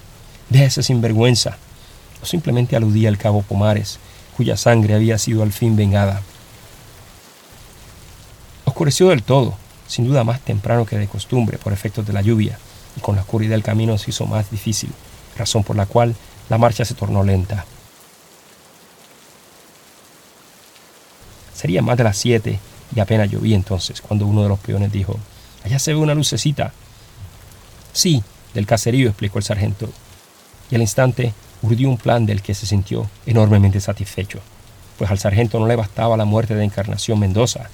ese 0.51 0.83
sinvergüenza, 0.83 1.57
o 2.21 2.25
simplemente 2.25 2.75
aludía 2.75 3.07
al 3.07 3.17
cabo 3.17 3.41
Pomares, 3.41 3.99
cuya 4.35 4.57
sangre 4.57 4.95
había 4.95 5.17
sido 5.17 5.43
al 5.43 5.53
fin 5.53 5.75
vengada. 5.75 6.21
Oscureció 8.65 9.09
del 9.09 9.23
todo, 9.23 9.55
sin 9.87 10.05
duda 10.05 10.23
más 10.23 10.41
temprano 10.41 10.85
que 10.85 10.97
de 10.97 11.07
costumbre 11.07 11.57
por 11.57 11.73
efectos 11.73 12.05
de 12.05 12.13
la 12.13 12.21
lluvia, 12.21 12.57
y 12.97 12.99
con 12.99 13.15
la 13.15 13.21
oscuridad 13.21 13.55
el 13.55 13.63
camino 13.63 13.97
se 13.97 14.09
hizo 14.09 14.25
más 14.25 14.51
difícil, 14.51 14.91
razón 15.37 15.63
por 15.63 15.75
la 15.75 15.85
cual 15.85 16.15
la 16.49 16.57
marcha 16.57 16.85
se 16.85 16.95
tornó 16.95 17.23
lenta. 17.23 17.65
Sería 21.53 21.81
más 21.81 21.97
de 21.97 22.03
las 22.03 22.17
siete 22.17 22.59
y 22.95 22.99
apenas 22.99 23.31
llovía 23.31 23.55
entonces 23.55 24.01
cuando 24.01 24.25
uno 24.25 24.43
de 24.43 24.49
los 24.49 24.59
peones 24.59 24.91
dijo, 24.91 25.17
Allá 25.63 25.79
se 25.79 25.93
ve 25.93 25.99
una 25.99 26.13
lucecita. 26.13 26.73
Sí, 27.91 28.23
del 28.53 28.67
caserío, 28.67 29.09
explicó 29.09 29.39
el 29.39 29.43
sargento. 29.43 29.89
Y 30.69 30.75
al 30.75 30.81
instante 30.81 31.33
urdió 31.63 31.89
un 31.89 31.97
plan 31.97 32.25
del 32.25 32.43
que 32.43 32.53
se 32.53 32.67
sintió 32.67 33.09
enormemente 33.25 33.81
satisfecho, 33.81 34.39
pues 34.97 35.09
al 35.09 35.17
sargento 35.17 35.59
no 35.59 35.65
le 35.65 35.75
bastaba 35.75 36.17
la 36.17 36.25
muerte 36.25 36.53
de 36.53 36.63
Encarnación 36.63 37.19
Mendoza, 37.19 37.69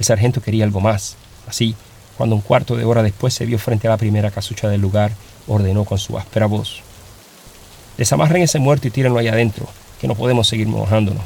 el 0.00 0.06
sargento 0.06 0.40
quería 0.40 0.64
algo 0.64 0.80
más. 0.80 1.16
Así, 1.46 1.76
cuando 2.16 2.34
un 2.34 2.40
cuarto 2.40 2.74
de 2.74 2.86
hora 2.86 3.02
después 3.02 3.34
se 3.34 3.44
vio 3.44 3.58
frente 3.58 3.86
a 3.86 3.90
la 3.90 3.98
primera 3.98 4.30
casucha 4.30 4.66
del 4.66 4.80
lugar, 4.80 5.12
ordenó 5.46 5.84
con 5.84 5.98
su 5.98 6.16
áspera 6.16 6.46
voz. 6.46 6.80
Desamarren 7.98 8.42
ese 8.42 8.58
muerto 8.58 8.88
y 8.88 8.90
tírenlo 8.90 9.18
ahí 9.18 9.28
adentro, 9.28 9.68
que 10.00 10.08
no 10.08 10.14
podemos 10.14 10.48
seguir 10.48 10.68
mojándonos. 10.68 11.22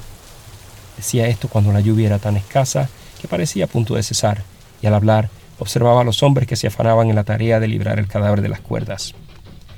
Decía 0.97 1.29
esto 1.29 1.47
cuando 1.47 1.73
la 1.73 1.79
lluvia 1.79 2.09
era 2.09 2.19
tan 2.19 2.37
escasa 2.37 2.89
que 3.21 3.29
parecía 3.29 3.67
a 3.67 3.69
punto 3.69 3.95
de 3.95 4.03
cesar, 4.03 4.43
y 4.83 4.89
al 4.89 4.95
hablar 4.95 5.31
observaba 5.61 6.01
a 6.01 6.05
los 6.05 6.25
hombres 6.25 6.49
que 6.49 6.57
se 6.57 6.67
afanaban 6.67 7.09
en 7.09 7.15
la 7.15 7.23
tarea 7.23 7.61
de 7.61 7.69
librar 7.69 8.01
el 8.01 8.09
cadáver 8.09 8.43
de 8.43 8.49
las 8.49 8.61
cuerdas. 8.61 9.15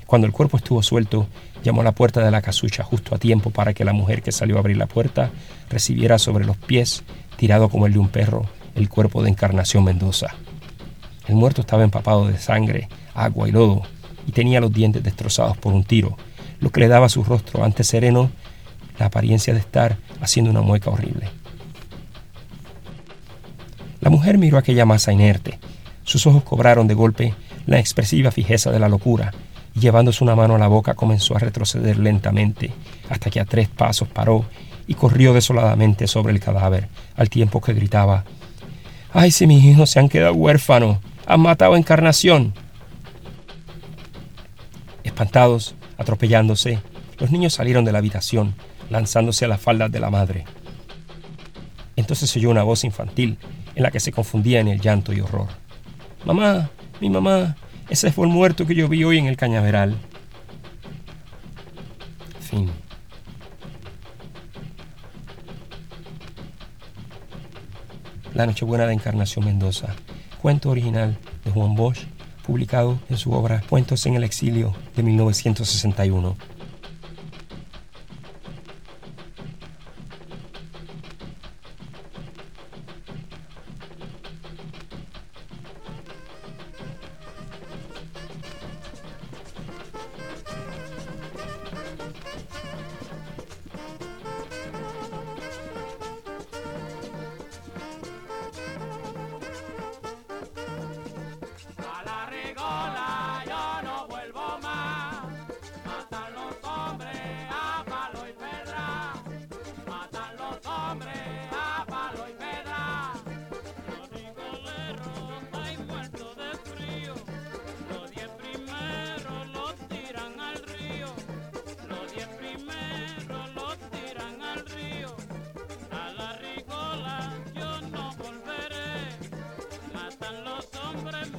Cuando 0.07 0.27
el 0.27 0.33
cuerpo 0.33 0.57
estuvo 0.57 0.83
suelto, 0.83 1.27
llamó 1.63 1.83
a 1.83 1.85
la 1.85 1.93
puerta 1.93 2.25
de 2.25 2.31
la 2.31 2.41
casucha 2.41 2.83
justo 2.83 3.15
a 3.15 3.19
tiempo 3.19 3.51
para 3.51 3.75
que 3.75 3.85
la 3.85 3.93
mujer 3.93 4.23
que 4.23 4.33
salió 4.33 4.57
a 4.57 4.61
abrir 4.61 4.79
la 4.79 4.87
puerta 4.87 5.33
recibiera 5.69 6.19
sobre 6.19 6.47
los 6.47 6.57
pies, 6.57 7.05
tirado 7.37 7.69
como 7.69 7.87
el 7.87 7.93
de 7.93 7.99
un 7.99 8.09
perro, 8.09 8.47
el 8.77 8.89
cuerpo 8.89 9.23
de 9.23 9.31
Encarnación 9.31 9.85
Mendoza. 9.85 10.35
El 11.27 11.35
muerto 11.35 11.63
estaba 11.63 11.83
empapado 11.83 12.29
de 12.29 12.39
sangre, 12.39 12.89
agua 13.15 13.49
y 13.49 13.53
lodo, 13.53 13.83
y 14.27 14.33
tenía 14.33 14.61
los 14.61 14.73
dientes 14.73 15.03
destrozados 15.03 15.57
por 15.57 15.73
un 15.73 15.83
tiro, 15.83 16.17
lo 16.61 16.71
que 16.71 16.81
le 16.81 16.89
daba 16.89 17.07
a 17.07 17.11
su 17.11 17.25
rostro 17.25 17.65
antes 17.65 17.87
sereno 17.87 18.31
la 18.99 19.07
apariencia 19.07 19.53
de 19.53 19.61
estar 19.61 19.99
haciendo 20.21 20.51
una 20.51 20.63
mueca 20.63 20.91
horrible. 20.91 21.29
La 24.01 24.11
mujer 24.11 24.39
miró 24.39 24.59
aquella 24.59 24.87
masa 24.87 25.13
inerte. 25.13 25.59
Sus 26.05 26.27
ojos 26.27 26.45
cobraron 26.45 26.87
de 26.87 26.95
golpe 26.95 27.35
la 27.67 27.79
expresiva 27.79 28.31
fijeza 28.31 28.71
de 28.71 28.79
la 28.79 28.89
locura, 28.89 29.33
y 29.75 29.81
llevándose 29.81 30.23
una 30.23 30.37
mano 30.37 30.55
a 30.55 30.59
la 30.59 30.69
boca 30.69 30.95
comenzó 30.95 31.37
a 31.37 31.41
retroceder 31.41 31.99
lentamente, 31.99 32.73
hasta 33.11 33.31
que 33.31 33.41
a 33.41 33.45
tres 33.45 33.69
pasos 33.69 34.09
paró 34.09 34.45
y 34.87 34.95
corrió 34.95 35.35
desoladamente 35.35 36.07
sobre 36.07 36.33
el 36.33 36.41
cadáver, 36.41 36.89
al 37.17 37.29
tiempo 37.29 37.61
que 37.61 37.75
gritaba 37.75 38.25
Ay, 39.19 39.31
si 39.31 39.47
mis 39.47 39.65
hijos 39.65 39.89
se 39.89 39.99
han 39.99 40.11
quedado 40.11 40.35
huérfanos, 40.35 40.99
han 41.25 41.41
matado 41.41 41.73
a 41.73 41.79
Encarnación. 41.79 42.53
Espantados, 45.05 45.75
atropellándose, 45.97 46.81
los 47.19 47.31
niños 47.31 47.55
salieron 47.55 47.87
de 47.87 47.93
la 47.93 47.99
habitación, 47.99 48.55
lanzándose 48.91 49.47
a 49.47 49.49
las 49.49 49.59
faldas 49.59 49.91
de 49.91 50.01
la 50.01 50.11
madre. 50.11 50.45
Entonces 51.97 52.29
se 52.29 52.41
oyó 52.41 52.51
una 52.51 52.63
voz 52.63 52.85
infantil 52.85 53.39
en 53.75 53.85
la 53.85 53.91
que 53.91 54.01
se 54.01 54.13
confundía 54.13 54.61
en 54.61 54.69
el 54.69 54.83
llanto 54.83 55.15
y 55.15 55.21
horror. 55.23 55.49
Mamá, 56.27 56.69
mi 57.01 57.09
mamá, 57.09 57.57
ese 57.89 58.13
fue 58.13 58.27
el 58.27 58.33
muerto 58.35 58.67
que 58.67 58.75
yo 58.75 58.87
vi 58.87 59.03
hoy 59.03 59.17
en 59.17 59.29
el 59.29 59.39
cañaveral. 59.39 59.97
Fin. 62.41 62.71
La 68.37 68.45
Nochebuena 68.45 68.87
de 68.87 68.93
Encarnación 68.93 69.47
Mendoza, 69.47 69.95
cuento 70.43 70.69
original 70.69 71.17
de 71.43 71.51
Juan 71.53 71.75
Bosch, 71.75 72.01
publicado 72.47 72.99
en 73.09 73.17
su 73.17 73.33
obra 73.33 73.63
Cuentos 73.67 74.05
en 74.05 74.13
el 74.13 74.25
Exilio 74.25 74.75
de 74.95 75.03
1961. 75.03 76.37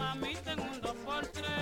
Mamita 0.08 0.54
en 0.54 0.60
un 0.62 0.82
dos 0.82 0.96
por 1.06 1.28
tres. 1.28 1.57